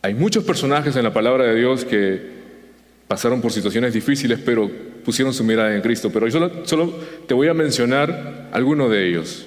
Hay 0.00 0.14
muchos 0.14 0.42
personajes 0.42 0.96
en 0.96 1.04
la 1.04 1.12
palabra 1.12 1.44
de 1.44 1.54
Dios 1.54 1.84
que 1.84 2.18
pasaron 3.06 3.42
por 3.42 3.52
situaciones 3.52 3.92
difíciles, 3.92 4.40
pero 4.42 4.70
pusieron 5.04 5.34
su 5.34 5.44
mirada 5.44 5.76
en 5.76 5.82
Cristo. 5.82 6.10
Pero 6.10 6.26
yo 6.26 6.64
solo, 6.64 6.98
te 7.26 7.34
voy 7.34 7.48
a 7.48 7.52
mencionar 7.52 8.48
algunos 8.52 8.90
de 8.90 9.06
ellos. 9.06 9.46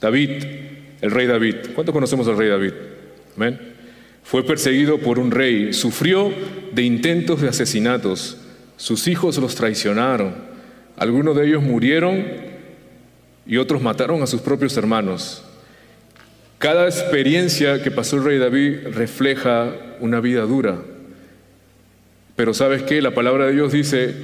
David, 0.00 0.44
el 1.00 1.10
rey 1.10 1.26
David. 1.26 1.56
¿Cuánto 1.74 1.92
conocemos 1.92 2.28
al 2.28 2.38
rey 2.38 2.48
David? 2.48 2.74
Amén. 3.34 3.67
Fue 4.28 4.44
perseguido 4.44 4.98
por 4.98 5.18
un 5.18 5.30
rey, 5.30 5.72
sufrió 5.72 6.30
de 6.72 6.82
intentos 6.82 7.40
de 7.40 7.48
asesinatos, 7.48 8.36
sus 8.76 9.08
hijos 9.08 9.38
los 9.38 9.54
traicionaron, 9.54 10.34
algunos 10.98 11.34
de 11.34 11.46
ellos 11.46 11.62
murieron 11.62 12.26
y 13.46 13.56
otros 13.56 13.80
mataron 13.80 14.22
a 14.22 14.26
sus 14.26 14.42
propios 14.42 14.76
hermanos. 14.76 15.44
Cada 16.58 16.84
experiencia 16.84 17.82
que 17.82 17.90
pasó 17.90 18.16
el 18.16 18.24
rey 18.24 18.36
David 18.36 18.88
refleja 18.92 19.72
una 19.98 20.20
vida 20.20 20.42
dura. 20.42 20.76
Pero 22.36 22.52
sabes 22.52 22.82
qué, 22.82 23.00
la 23.00 23.14
palabra 23.14 23.46
de 23.46 23.54
Dios 23.54 23.72
dice 23.72 24.14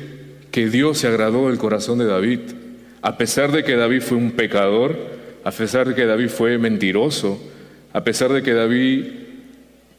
que 0.50 0.68
Dios 0.68 0.98
se 0.98 1.06
agradó 1.06 1.48
del 1.48 1.56
corazón 1.56 1.98
de 1.98 2.04
David. 2.04 2.40
A 3.00 3.16
pesar 3.16 3.52
de 3.52 3.64
que 3.64 3.74
David 3.74 4.02
fue 4.02 4.18
un 4.18 4.32
pecador, 4.32 4.98
a 5.44 5.50
pesar 5.50 5.88
de 5.88 5.94
que 5.94 6.04
David 6.04 6.28
fue 6.28 6.58
mentiroso, 6.58 7.40
a 7.94 8.04
pesar 8.04 8.30
de 8.34 8.42
que 8.42 8.52
David 8.52 9.23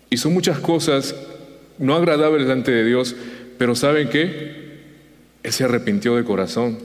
hizo 0.10 0.30
muchas 0.30 0.60
cosas 0.60 1.16
no 1.78 1.96
agradables 1.96 2.48
delante 2.48 2.72
de 2.72 2.86
Dios, 2.86 3.16
pero 3.58 3.76
¿saben 3.76 4.10
qué? 4.10 4.66
Él 5.44 5.52
se 5.52 5.64
arrepintió 5.64 6.16
de 6.16 6.24
corazón. 6.24 6.80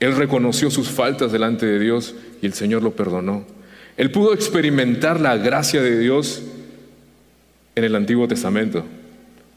Él 0.00 0.14
reconoció 0.14 0.70
sus 0.70 0.88
faltas 0.88 1.32
delante 1.32 1.66
de 1.66 1.78
Dios 1.78 2.14
y 2.42 2.46
el 2.46 2.52
Señor 2.52 2.82
lo 2.82 2.92
perdonó. 2.92 3.44
Él 3.96 4.10
pudo 4.10 4.34
experimentar 4.34 5.20
la 5.20 5.36
gracia 5.36 5.82
de 5.82 5.98
Dios 5.98 6.42
en 7.74 7.84
el 7.84 7.94
Antiguo 7.94 8.28
Testamento, 8.28 8.84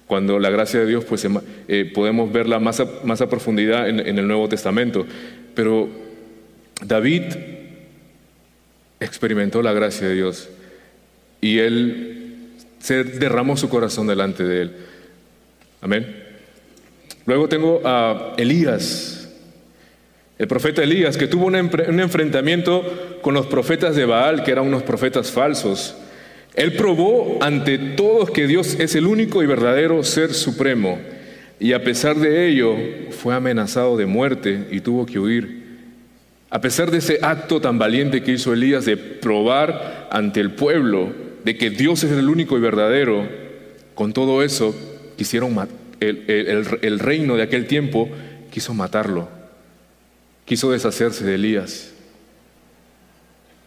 cuando 0.08 0.40
la 0.40 0.50
gracia 0.50 0.80
de 0.80 0.86
Dios 0.86 1.06
pues, 1.06 1.28
eh, 1.68 1.92
podemos 1.94 2.32
verla 2.32 2.60
más 2.60 2.80
a, 2.80 2.88
más 3.04 3.22
a 3.22 3.30
profundidad 3.30 3.90
en, 3.90 4.00
en 4.00 4.18
el 4.18 4.28
Nuevo 4.28 4.48
Testamento. 4.48 5.06
Pero 5.56 5.90
David 6.86 7.24
experimentó 9.00 9.62
la 9.62 9.74
gracia 9.74 10.08
de 10.08 10.16
Dios 10.16 10.50
y 11.42 11.60
él 11.60 12.09
se 12.80 13.04
derramó 13.04 13.58
su 13.58 13.70
corazón 13.70 14.08
delante 14.08 14.44
de 14.44 14.62
él. 14.62 14.72
Amén. 15.82 16.24
Luego 17.26 17.48
tengo 17.48 17.82
a 17.86 18.34
Elías, 18.38 19.30
el 20.40 20.48
profeta 20.48 20.82
Elías, 20.82 21.18
que 21.18 21.28
tuvo 21.28 21.48
un, 21.48 21.56
enfrentamiento 21.56 23.20
con 23.22 23.34
los 23.34 23.46
profetas 23.48 23.96
de 23.96 24.06
Baal, 24.06 24.44
que 24.44 24.52
eran 24.52 24.66
unos 24.66 24.84
profetas 24.84 25.32
falsos. 25.32 25.96
Él 26.56 26.74
probó 26.74 27.38
ante 27.42 27.78
todos 27.78 28.32
que 28.32 28.48
Dios 28.48 28.78
es 28.80 28.96
el 28.96 29.06
único 29.06 29.44
y 29.44 29.48
verdadero 29.48 30.02
ser 30.04 30.34
supremo, 30.34 30.98
y 31.60 31.74
a 31.74 31.84
pesar 31.84 32.16
de 32.16 32.48
ello 32.48 32.74
fue 33.12 33.36
amenazado 33.36 33.98
de 33.98 34.06
muerte 34.06 34.68
y 34.72 34.80
tuvo 34.80 35.06
que 35.06 35.20
huir. 35.20 35.60
A 36.50 36.62
pesar 36.62 36.90
de 36.90 37.00
ese 37.00 37.20
acto 37.22 37.60
tan 37.60 37.78
valiente 37.78 38.24
que 38.24 38.32
hizo 38.32 38.54
Elías 38.54 38.86
de 38.86 38.96
probar 38.96 40.08
ante 40.10 40.40
el 40.40 40.52
pueblo 40.52 41.12
de 41.44 41.58
que 41.58 41.70
Dios 41.70 42.04
es 42.04 42.12
el 42.12 42.30
único 42.30 42.58
y 42.58 42.62
verdadero, 42.62 43.28
con 43.96 44.14
todo 44.14 44.44
eso 44.44 44.76
quisieron 45.18 45.54
matar 45.56 45.80
el, 46.00 47.00
reino 47.00 47.36
de 47.36 47.44
aquel 47.44 47.66
tiempo 47.66 48.10
quiso 48.52 48.74
matarlo, 48.74 49.30
quiso 50.46 50.72
deshacerse 50.72 51.26
de 51.26 51.36
Elías. 51.36 51.94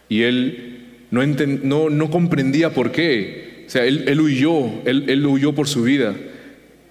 Y 0.09 0.23
él 0.23 1.07
no, 1.11 1.23
no, 1.25 1.89
no 1.89 2.09
comprendía 2.09 2.71
por 2.71 2.91
qué. 2.91 3.63
O 3.67 3.69
sea, 3.69 3.85
él, 3.85 4.19
huyó, 4.19 4.83
él, 4.85 5.25
huyó 5.25 5.53
por 5.55 5.67
su 5.67 5.83
vida. 5.83 6.13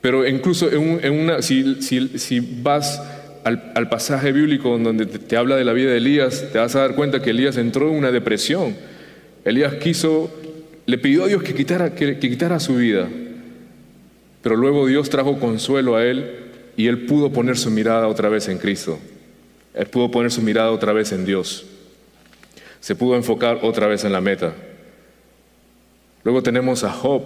Pero 0.01 0.27
incluso 0.27 0.71
en, 0.73 1.13
una, 1.13 1.43
si, 1.43 1.77
si, 1.83 2.41
vas 2.63 3.01
al, 3.45 3.89
pasaje 3.89 4.33
bíblico 4.33 4.77
donde 4.79 5.07
te, 5.07 5.37
habla 5.37 5.57
de 5.57 5.65
la 5.65 5.73
vida 5.73 5.91
de 5.91 5.99
Elías, 5.99 6.49
te 6.53 6.59
vas 6.59 6.75
a 6.75 6.81
dar 6.81 6.95
cuenta 6.95 7.23
que 7.23 7.31
Elías 7.31 7.57
entró 7.57 7.91
en 7.91 7.97
una 7.97 8.11
depresión. 8.11 8.75
Elías 9.45 9.75
quiso, 9.75 10.33
le 10.87 10.99
pidió 10.99 11.25
a 11.25 11.29
Dios 11.29 11.43
que 11.43 11.55
quitara, 11.55 11.95
que 11.95 12.19
quitara 12.19 12.61
su 12.61 12.77
vida. 12.77 13.09
Pero 14.43 14.57
luego 14.57 14.87
Dios 14.87 15.09
trajo 15.09 15.39
consuelo 15.39 15.97
a 15.97 16.05
él 16.05 16.43
y 16.77 16.89
él 16.89 17.07
pudo 17.07 17.33
poner 17.33 17.57
su 17.57 17.71
mirada 17.71 18.09
otra 18.09 18.29
vez 18.29 18.49
en 18.49 18.59
Cristo. 18.59 18.99
Él 19.75 19.87
pudo 19.87 20.11
poner 20.11 20.31
su 20.31 20.43
mirada 20.43 20.71
otra 20.71 20.93
vez 20.93 21.13
en 21.13 21.25
Dios. 21.25 21.65
Se 22.81 22.95
pudo 22.95 23.17
enfocar 23.17 23.61
otra 23.63 23.87
vez 23.87 24.05
en 24.05 24.13
la 24.13 24.21
meta. 24.21 24.55
Luego 26.25 26.43
tenemos 26.43 26.85
a 26.85 26.91
Job. 26.91 27.23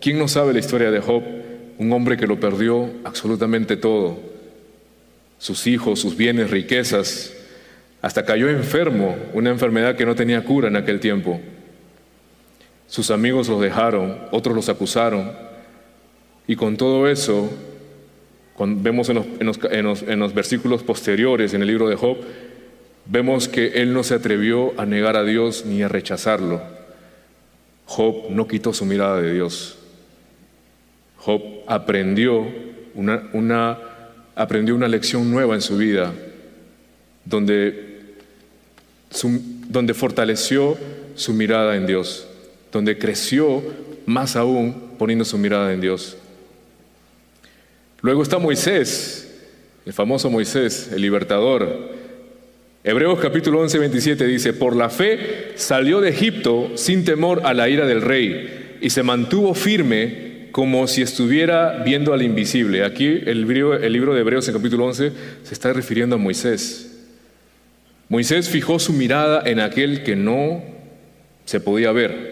¿Quién 0.00 0.18
no 0.18 0.28
sabe 0.28 0.52
la 0.52 0.60
historia 0.60 0.90
de 0.90 1.00
Job? 1.00 1.22
Un 1.78 1.92
hombre 1.92 2.16
que 2.16 2.26
lo 2.26 2.38
perdió 2.38 2.90
absolutamente 3.04 3.76
todo. 3.76 4.18
Sus 5.38 5.66
hijos, 5.66 6.00
sus 6.00 6.16
bienes, 6.16 6.50
riquezas. 6.50 7.34
Hasta 8.02 8.24
cayó 8.24 8.48
enfermo, 8.48 9.16
una 9.34 9.50
enfermedad 9.50 9.96
que 9.96 10.06
no 10.06 10.14
tenía 10.14 10.44
cura 10.44 10.68
en 10.68 10.76
aquel 10.76 11.00
tiempo. 11.00 11.40
Sus 12.90 13.12
amigos 13.12 13.48
los 13.48 13.60
dejaron, 13.60 14.18
otros 14.32 14.54
los 14.54 14.68
acusaron, 14.68 15.30
y 16.48 16.56
con 16.56 16.76
todo 16.76 17.06
eso, 17.06 17.48
vemos 18.58 19.08
en 19.08 19.46
los, 19.46 20.02
en 20.02 20.18
los 20.18 20.34
versículos 20.34 20.82
posteriores 20.82 21.54
en 21.54 21.62
el 21.62 21.68
libro 21.68 21.88
de 21.88 21.94
Job, 21.94 22.16
vemos 23.06 23.46
que 23.46 23.68
él 23.80 23.92
no 23.92 24.02
se 24.02 24.14
atrevió 24.14 24.72
a 24.76 24.86
negar 24.86 25.16
a 25.16 25.22
Dios 25.22 25.64
ni 25.64 25.84
a 25.84 25.88
rechazarlo. 25.88 26.60
Job 27.86 28.28
no 28.30 28.48
quitó 28.48 28.72
su 28.72 28.84
mirada 28.84 29.22
de 29.22 29.34
Dios. 29.34 29.78
Job 31.18 31.42
aprendió 31.68 32.44
una, 32.96 33.30
una, 33.34 33.78
aprendió 34.34 34.74
una 34.74 34.88
lección 34.88 35.30
nueva 35.30 35.54
en 35.54 35.60
su 35.60 35.76
vida, 35.76 36.12
donde, 37.24 38.16
donde 39.68 39.94
fortaleció 39.94 40.76
su 41.14 41.32
mirada 41.34 41.76
en 41.76 41.86
Dios, 41.86 42.26
donde 42.72 42.98
creció 42.98 43.62
más 44.06 44.36
aún 44.36 44.92
poniendo 44.98 45.24
su 45.24 45.38
mirada 45.38 45.72
en 45.72 45.80
Dios. 45.80 46.16
Luego 48.02 48.22
está 48.22 48.38
Moisés, 48.38 49.30
el 49.84 49.92
famoso 49.92 50.30
Moisés, 50.30 50.90
el 50.92 51.02
libertador. 51.02 52.00
Hebreos 52.82 53.18
capítulo 53.20 53.60
11, 53.60 53.78
27 53.78 54.26
dice, 54.26 54.52
por 54.52 54.74
la 54.74 54.88
fe 54.88 55.52
salió 55.56 56.00
de 56.00 56.10
Egipto 56.10 56.72
sin 56.76 57.04
temor 57.04 57.42
a 57.44 57.52
la 57.52 57.68
ira 57.68 57.86
del 57.86 58.00
rey 58.00 58.78
y 58.80 58.90
se 58.90 59.02
mantuvo 59.02 59.54
firme 59.54 60.48
como 60.52 60.86
si 60.86 61.02
estuviera 61.02 61.82
viendo 61.84 62.12
al 62.12 62.22
invisible. 62.22 62.84
Aquí 62.84 63.20
el 63.26 63.46
libro, 63.46 63.74
el 63.74 63.92
libro 63.92 64.14
de 64.14 64.20
Hebreos 64.20 64.48
en 64.48 64.54
capítulo 64.54 64.86
11 64.86 65.12
se 65.44 65.54
está 65.54 65.72
refiriendo 65.72 66.16
a 66.16 66.18
Moisés. 66.18 66.86
Moisés 68.08 68.48
fijó 68.48 68.78
su 68.78 68.92
mirada 68.92 69.42
en 69.44 69.60
aquel 69.60 70.02
que 70.02 70.16
no 70.16 70.62
se 71.44 71.60
podía 71.60 71.92
ver. 71.92 72.29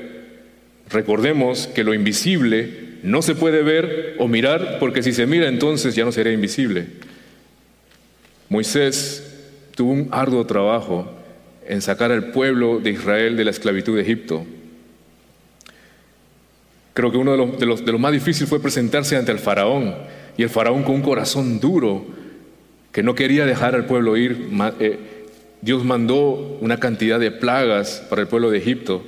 Recordemos 0.91 1.67
que 1.67 1.85
lo 1.85 1.93
invisible 1.93 2.89
no 3.03 3.23
se 3.23 3.35
puede 3.35 3.63
ver 3.63 4.17
o 4.19 4.29
mirar 4.29 4.79
porque 4.81 5.03
si 5.03 5.13
se 5.13 5.27
mira 5.27 5.49
entonces 5.49 5.95
ya 5.95 6.05
no 6.05 6.13
sería 6.13 6.33
invisible. 6.33 6.87
Moisés 8.49 9.25
tuvo 9.75 9.93
un 9.93 10.09
arduo 10.11 10.47
trabajo 10.47 11.11
en 11.67 11.83
sacar 11.83 12.11
al 12.11 12.31
pueblo 12.31 12.81
de 12.81 12.91
Israel 12.91 13.37
de 13.37 13.45
la 13.45 13.51
esclavitud 13.51 13.97
de 13.97 14.03
Egipto. 14.03 14.47
Creo 16.95 17.13
que 17.13 17.19
uno 17.19 17.33
de 17.33 17.67
los, 17.67 17.85
de 17.85 17.93
los, 17.93 18.01
más 18.01 18.13
difíciles 18.13 18.49
fue 18.49 18.61
presentarse 18.61 19.17
ante 19.17 19.31
el 19.31 19.39
faraón 19.39 19.95
y 20.37 20.43
el 20.43 20.49
faraón 20.49 20.83
con 20.83 20.97
un 20.97 21.03
corazón 21.03 21.61
duro 21.61 22.07
que 22.91 23.03
no 23.03 23.15
quería 23.15 23.45
dejar 23.47 23.75
al 23.75 23.85
pueblo 23.85 24.17
ir. 24.17 24.49
Eh, 24.81 24.99
Dios 25.61 25.85
mandó 25.85 26.59
una 26.61 26.79
cantidad 26.81 27.21
de 27.21 27.31
plagas 27.31 28.05
para 28.09 28.23
el 28.23 28.29
pueblo 28.29 28.51
de 28.51 28.59
Egipto 28.59 29.05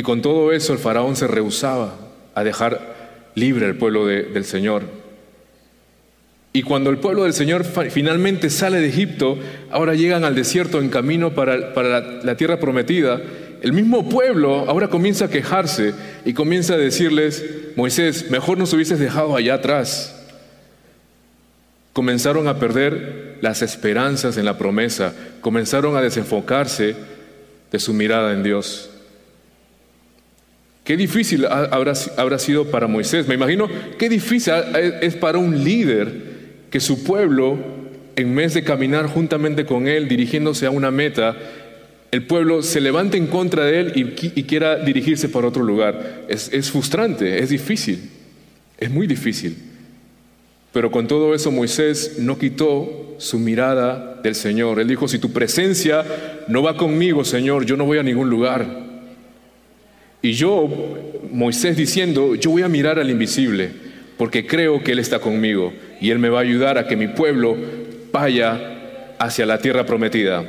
y 0.00 0.02
con 0.02 0.22
todo 0.22 0.50
eso 0.50 0.72
el 0.72 0.78
faraón 0.78 1.14
se 1.14 1.26
rehusaba 1.26 1.94
a 2.34 2.42
dejar 2.42 2.96
libre 3.34 3.66
al 3.66 3.74
pueblo 3.74 4.06
del 4.06 4.46
Señor. 4.46 4.84
Y 6.54 6.62
cuando 6.62 6.88
el 6.88 6.96
pueblo 6.96 7.24
del 7.24 7.34
Señor 7.34 7.66
finalmente 7.90 8.48
sale 8.48 8.80
de 8.80 8.88
Egipto, 8.88 9.38
ahora 9.70 9.92
llegan 9.92 10.24
al 10.24 10.34
desierto 10.34 10.80
en 10.80 10.88
camino 10.88 11.34
para, 11.34 11.74
para 11.74 11.88
la, 12.00 12.00
la 12.22 12.34
tierra 12.38 12.58
prometida, 12.58 13.20
el 13.60 13.74
mismo 13.74 14.08
pueblo 14.08 14.70
ahora 14.70 14.88
comienza 14.88 15.26
a 15.26 15.30
quejarse 15.30 15.92
y 16.24 16.32
comienza 16.32 16.72
a 16.72 16.78
decirles, 16.78 17.44
Moisés, 17.76 18.30
mejor 18.30 18.56
nos 18.56 18.72
hubieses 18.72 18.98
dejado 18.98 19.36
allá 19.36 19.52
atrás. 19.52 20.18
Comenzaron 21.92 22.48
a 22.48 22.58
perder 22.58 23.36
las 23.42 23.60
esperanzas 23.60 24.38
en 24.38 24.46
la 24.46 24.56
promesa, 24.56 25.12
comenzaron 25.42 25.94
a 25.94 26.00
desenfocarse 26.00 26.96
de 27.70 27.78
su 27.78 27.92
mirada 27.92 28.32
en 28.32 28.42
Dios. 28.42 28.90
Qué 30.90 30.96
difícil 30.96 31.46
habrá, 31.46 31.92
habrá, 32.16 32.38
sido 32.40 32.64
para 32.64 32.88
Moisés. 32.88 33.28
Me 33.28 33.36
imagino 33.36 33.68
qué 33.96 34.08
difícil 34.08 34.54
es 35.00 35.14
para 35.14 35.38
un 35.38 35.62
líder 35.62 36.12
que 36.68 36.80
su 36.80 37.04
pueblo, 37.04 37.56
en 38.16 38.34
vez 38.34 38.54
de 38.54 38.64
caminar 38.64 39.06
juntamente 39.06 39.64
con 39.64 39.86
él, 39.86 40.08
dirigiéndose 40.08 40.66
a 40.66 40.70
una 40.72 40.90
meta, 40.90 41.36
el 42.10 42.26
pueblo 42.26 42.64
se 42.64 42.80
levante 42.80 43.16
en 43.16 43.28
contra 43.28 43.66
de 43.66 43.78
él 43.78 43.92
y, 43.94 44.42
quiera 44.42 44.78
dirigirse 44.78 45.28
para 45.28 45.46
otro 45.46 45.62
lugar. 45.62 46.24
Es, 46.26 46.52
es 46.52 46.72
frustrante, 46.72 47.38
es 47.38 47.50
difícil, 47.50 48.10
es 48.76 48.90
muy 48.90 49.06
difícil. 49.06 49.56
Pero 50.72 50.90
con 50.90 51.06
todo 51.06 51.36
eso 51.36 51.52
Moisés 51.52 52.16
no 52.18 52.36
quitó 52.36 53.14
su 53.18 53.38
mirada 53.38 54.18
del 54.24 54.34
Señor. 54.34 54.80
Él 54.80 54.88
dijo, 54.88 55.06
si 55.06 55.20
tu 55.20 55.30
presencia 55.30 56.04
no 56.48 56.64
va 56.64 56.76
conmigo, 56.76 57.24
Señor, 57.24 57.64
yo 57.64 57.76
no 57.76 57.84
voy 57.84 57.98
a 57.98 58.02
ningún 58.02 58.28
lugar. 58.28 58.79
Y 60.22 60.32
yo, 60.32 60.68
Moisés 61.30 61.76
diciendo, 61.76 62.34
yo 62.34 62.50
voy 62.50 62.62
a 62.62 62.68
mirar 62.68 62.98
al 62.98 63.10
invisible, 63.10 63.70
porque 64.18 64.46
creo 64.46 64.82
que 64.82 64.92
Él 64.92 64.98
está 64.98 65.18
conmigo 65.18 65.72
y 66.00 66.10
Él 66.10 66.18
me 66.18 66.28
va 66.28 66.38
a 66.38 66.42
ayudar 66.42 66.76
a 66.76 66.86
que 66.86 66.96
mi 66.96 67.08
pueblo 67.08 67.56
vaya 68.12 69.14
hacia 69.18 69.46
la 69.46 69.58
tierra 69.58 69.86
prometida. 69.86 70.44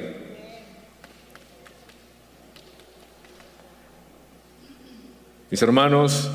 Mis 5.50 5.62
hermanos, 5.62 6.30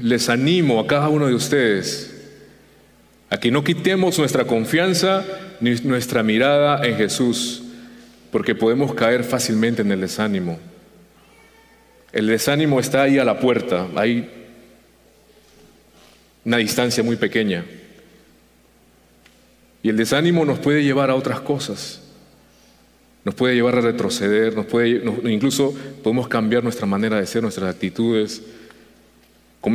les 0.00 0.28
animo 0.28 0.80
a 0.80 0.86
cada 0.86 1.08
uno 1.08 1.26
de 1.26 1.34
ustedes 1.34 2.10
a 3.30 3.38
que 3.38 3.50
no 3.50 3.64
quitemos 3.64 4.18
nuestra 4.18 4.44
confianza 4.44 5.24
ni 5.60 5.74
nuestra 5.76 6.22
mirada 6.22 6.84
en 6.86 6.96
Jesús, 6.96 7.62
porque 8.30 8.54
podemos 8.54 8.94
caer 8.94 9.24
fácilmente 9.24 9.82
en 9.82 9.90
el 9.90 10.00
desánimo. 10.00 10.58
El 12.14 12.28
desánimo 12.28 12.78
está 12.78 13.02
ahí 13.02 13.18
a 13.18 13.24
la 13.24 13.40
puerta, 13.40 13.88
hay 13.96 14.30
una 16.44 16.58
distancia 16.58 17.02
muy 17.02 17.16
pequeña. 17.16 17.64
Y 19.82 19.88
el 19.88 19.96
desánimo 19.96 20.44
nos 20.44 20.60
puede 20.60 20.84
llevar 20.84 21.10
a 21.10 21.16
otras 21.16 21.40
cosas. 21.40 22.00
Nos 23.24 23.34
puede 23.34 23.56
llevar 23.56 23.78
a 23.78 23.80
retroceder, 23.80 24.54
nos 24.54 24.66
puede, 24.66 25.02
incluso 25.24 25.74
podemos 26.04 26.28
cambiar 26.28 26.62
nuestra 26.62 26.86
manera 26.86 27.18
de 27.18 27.26
ser, 27.26 27.42
nuestras 27.42 27.74
actitudes. 27.74 28.42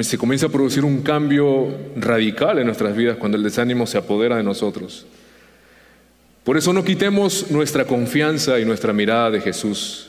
Se 0.01 0.17
comienza 0.17 0.45
a 0.45 0.49
producir 0.49 0.85
un 0.85 1.01
cambio 1.01 1.75
radical 1.97 2.59
en 2.59 2.67
nuestras 2.67 2.95
vidas 2.95 3.17
cuando 3.17 3.37
el 3.37 3.43
desánimo 3.43 3.85
se 3.85 3.97
apodera 3.97 4.37
de 4.37 4.43
nosotros. 4.43 5.05
Por 6.45 6.55
eso 6.55 6.71
no 6.71 6.85
quitemos 6.85 7.51
nuestra 7.51 7.83
confianza 7.83 8.61
y 8.61 8.65
nuestra 8.65 8.93
mirada 8.93 9.29
de 9.29 9.41
Jesús. 9.41 10.08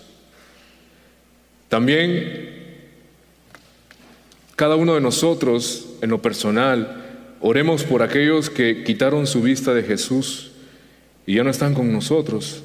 También 1.71 2.51
cada 4.57 4.75
uno 4.75 4.95
de 4.97 5.01
nosotros, 5.01 5.95
en 6.03 6.11
lo 6.11 6.21
personal, 6.21 7.37
oremos 7.41 7.85
por 7.85 8.03
aquellos 8.03 8.51
que 8.51 8.83
quitaron 8.83 9.27
su 9.29 9.41
vista 9.41 9.73
de 9.73 9.85
Jesús 9.85 10.51
y 11.27 11.37
ya 11.37 11.45
no 11.45 11.51
están 11.51 11.73
con 11.73 11.93
nosotros. 11.93 12.65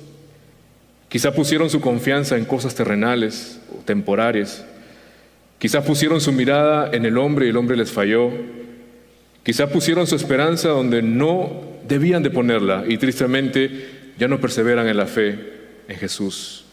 Quizá 1.08 1.34
pusieron 1.34 1.70
su 1.70 1.82
confianza 1.82 2.36
en 2.36 2.46
cosas 2.46 2.74
terrenales 2.74 3.62
o 3.72 3.84
temporarias. 3.86 4.66
Quizá 5.60 5.86
pusieron 5.86 6.20
su 6.20 6.32
mirada 6.32 6.90
en 6.92 7.06
el 7.06 7.20
hombre 7.20 7.46
y 7.46 7.50
el 7.50 7.58
hombre 7.58 7.78
les 7.78 7.92
falló. 7.92 8.32
Quizá 9.44 9.70
pusieron 9.70 10.08
su 10.08 10.16
esperanza 10.16 10.70
donde 10.70 11.04
no 11.04 11.62
debían 11.88 12.24
de 12.24 12.32
ponerla 12.32 12.84
y 12.88 12.98
tristemente 12.98 14.14
ya 14.18 14.28
no 14.28 14.42
perseveran 14.42 14.88
en 14.88 14.98
la 14.98 15.06
fe 15.06 15.38
en 15.88 15.96
Jesús. 15.96 16.65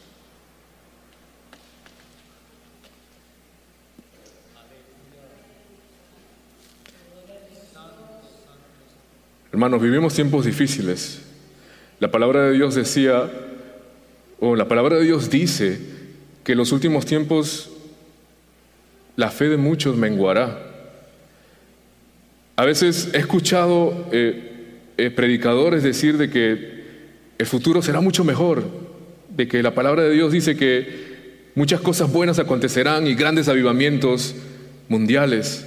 Hermanos, 9.52 9.82
vivimos 9.82 10.14
tiempos 10.14 10.46
difíciles. 10.46 11.20
La 12.00 12.10
palabra 12.10 12.44
de 12.44 12.54
Dios 12.54 12.74
decía, 12.74 13.30
o 14.40 14.56
la 14.56 14.66
palabra 14.66 14.96
de 14.96 15.04
Dios 15.04 15.28
dice, 15.28 15.78
que 16.42 16.52
en 16.52 16.58
los 16.58 16.72
últimos 16.72 17.04
tiempos 17.04 17.70
la 19.14 19.30
fe 19.30 19.50
de 19.50 19.58
muchos 19.58 19.94
menguará. 19.94 20.58
A 22.56 22.64
veces 22.64 23.10
he 23.12 23.18
escuchado 23.18 24.08
eh, 24.10 24.52
eh, 24.96 25.10
predicadores 25.10 25.82
decir 25.82 26.16
de 26.16 26.30
que 26.30 26.82
el 27.36 27.46
futuro 27.46 27.82
será 27.82 28.00
mucho 28.00 28.24
mejor, 28.24 28.64
de 29.28 29.48
que 29.48 29.62
la 29.62 29.74
palabra 29.74 30.04
de 30.04 30.14
Dios 30.14 30.32
dice 30.32 30.56
que 30.56 31.50
muchas 31.54 31.82
cosas 31.82 32.10
buenas 32.10 32.38
acontecerán 32.38 33.06
y 33.06 33.14
grandes 33.14 33.48
avivamientos 33.48 34.34
mundiales. 34.88 35.66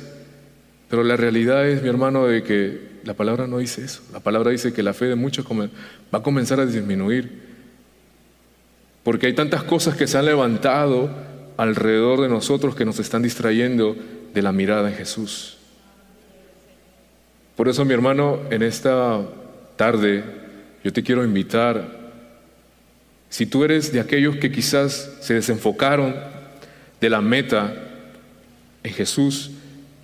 Pero 0.89 1.03
la 1.03 1.17
realidad 1.17 1.67
es, 1.67 1.83
mi 1.83 1.89
hermano, 1.89 2.25
de 2.25 2.41
que 2.41 2.94
la 3.05 3.13
palabra 3.13 3.45
no 3.45 3.59
dice 3.59 3.85
eso. 3.85 4.01
La 4.11 4.19
palabra 4.19 4.49
dice 4.51 4.73
que 4.73 4.81
la 4.83 4.93
fe 4.93 5.05
de 5.05 5.15
muchos 5.15 5.45
va 5.45 6.19
a 6.19 6.23
comenzar 6.23 6.59
a 6.59 6.65
disminuir. 6.65 7.55
Porque 9.03 9.27
hay 9.27 9.33
tantas 9.33 9.63
cosas 9.63 9.95
que 9.95 10.07
se 10.07 10.17
han 10.17 10.25
levantado 10.25 11.09
alrededor 11.55 12.21
de 12.21 12.29
nosotros 12.29 12.75
que 12.75 12.83
nos 12.83 12.99
están 12.99 13.21
distrayendo 13.21 13.95
de 14.33 14.41
la 14.41 14.51
mirada 14.51 14.89
en 14.89 14.95
Jesús. 14.95 15.57
Por 17.55 17.69
eso, 17.69 17.85
mi 17.85 17.93
hermano, 17.93 18.39
en 18.49 18.63
esta 18.63 19.21
tarde 19.75 20.23
yo 20.83 20.91
te 20.91 21.03
quiero 21.03 21.23
invitar, 21.23 22.11
si 23.29 23.45
tú 23.45 23.63
eres 23.63 23.93
de 23.93 23.99
aquellos 23.99 24.37
que 24.37 24.51
quizás 24.51 25.11
se 25.21 25.35
desenfocaron 25.35 26.15
de 26.99 27.09
la 27.09 27.21
meta 27.21 27.73
en 28.83 28.93
Jesús, 28.93 29.51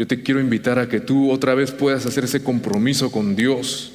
yo 0.01 0.07
te 0.07 0.23
quiero 0.23 0.39
invitar 0.39 0.79
a 0.79 0.89
que 0.89 0.99
tú 0.99 1.29
otra 1.29 1.53
vez 1.53 1.69
puedas 1.69 2.07
hacer 2.07 2.23
ese 2.23 2.41
compromiso 2.41 3.11
con 3.11 3.35
Dios 3.35 3.91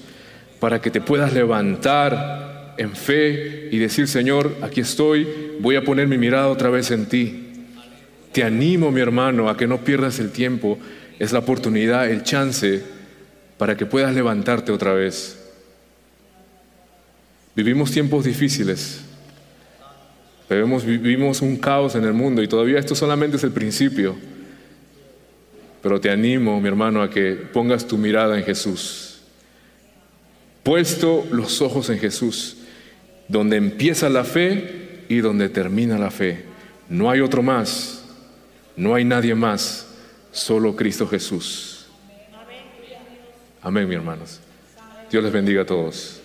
para 0.60 0.80
que 0.80 0.88
te 0.88 1.00
puedas 1.00 1.32
levantar 1.32 2.76
en 2.78 2.94
fe 2.94 3.68
y 3.72 3.78
decir, 3.78 4.06
Señor, 4.06 4.54
aquí 4.62 4.82
estoy, 4.82 5.26
voy 5.58 5.74
a 5.74 5.82
poner 5.82 6.06
mi 6.06 6.16
mirada 6.16 6.46
otra 6.46 6.70
vez 6.70 6.92
en 6.92 7.06
ti. 7.06 7.48
Te 8.30 8.44
animo, 8.44 8.92
mi 8.92 9.00
hermano, 9.00 9.48
a 9.48 9.56
que 9.56 9.66
no 9.66 9.78
pierdas 9.78 10.20
el 10.20 10.30
tiempo. 10.30 10.78
Es 11.18 11.32
la 11.32 11.40
oportunidad, 11.40 12.08
el 12.08 12.22
chance 12.22 12.84
para 13.58 13.76
que 13.76 13.84
puedas 13.84 14.14
levantarte 14.14 14.70
otra 14.70 14.94
vez. 14.94 15.44
Vivimos 17.56 17.90
tiempos 17.90 18.24
difíciles. 18.24 19.00
Vivimos, 20.48 20.84
vivimos 20.84 21.42
un 21.42 21.56
caos 21.56 21.96
en 21.96 22.04
el 22.04 22.12
mundo 22.12 22.44
y 22.44 22.46
todavía 22.46 22.78
esto 22.78 22.94
solamente 22.94 23.38
es 23.38 23.42
el 23.42 23.50
principio. 23.50 24.35
Pero 25.86 26.00
te 26.00 26.10
animo, 26.10 26.60
mi 26.60 26.66
hermano, 26.66 27.00
a 27.00 27.08
que 27.08 27.34
pongas 27.36 27.86
tu 27.86 27.96
mirada 27.96 28.36
en 28.36 28.42
Jesús. 28.42 29.20
Puesto 30.64 31.24
los 31.30 31.62
ojos 31.62 31.90
en 31.90 32.00
Jesús, 32.00 32.56
donde 33.28 33.56
empieza 33.56 34.08
la 34.08 34.24
fe 34.24 35.04
y 35.08 35.18
donde 35.18 35.48
termina 35.48 35.96
la 35.96 36.10
fe. 36.10 36.44
No 36.88 37.08
hay 37.08 37.20
otro 37.20 37.40
más, 37.40 38.04
no 38.76 38.96
hay 38.96 39.04
nadie 39.04 39.36
más, 39.36 39.86
solo 40.32 40.74
Cristo 40.74 41.06
Jesús. 41.06 41.86
Amén, 43.62 43.86
mis 43.88 43.96
hermanos. 43.96 44.40
Dios 45.08 45.22
les 45.22 45.32
bendiga 45.32 45.62
a 45.62 45.66
todos. 45.66 46.20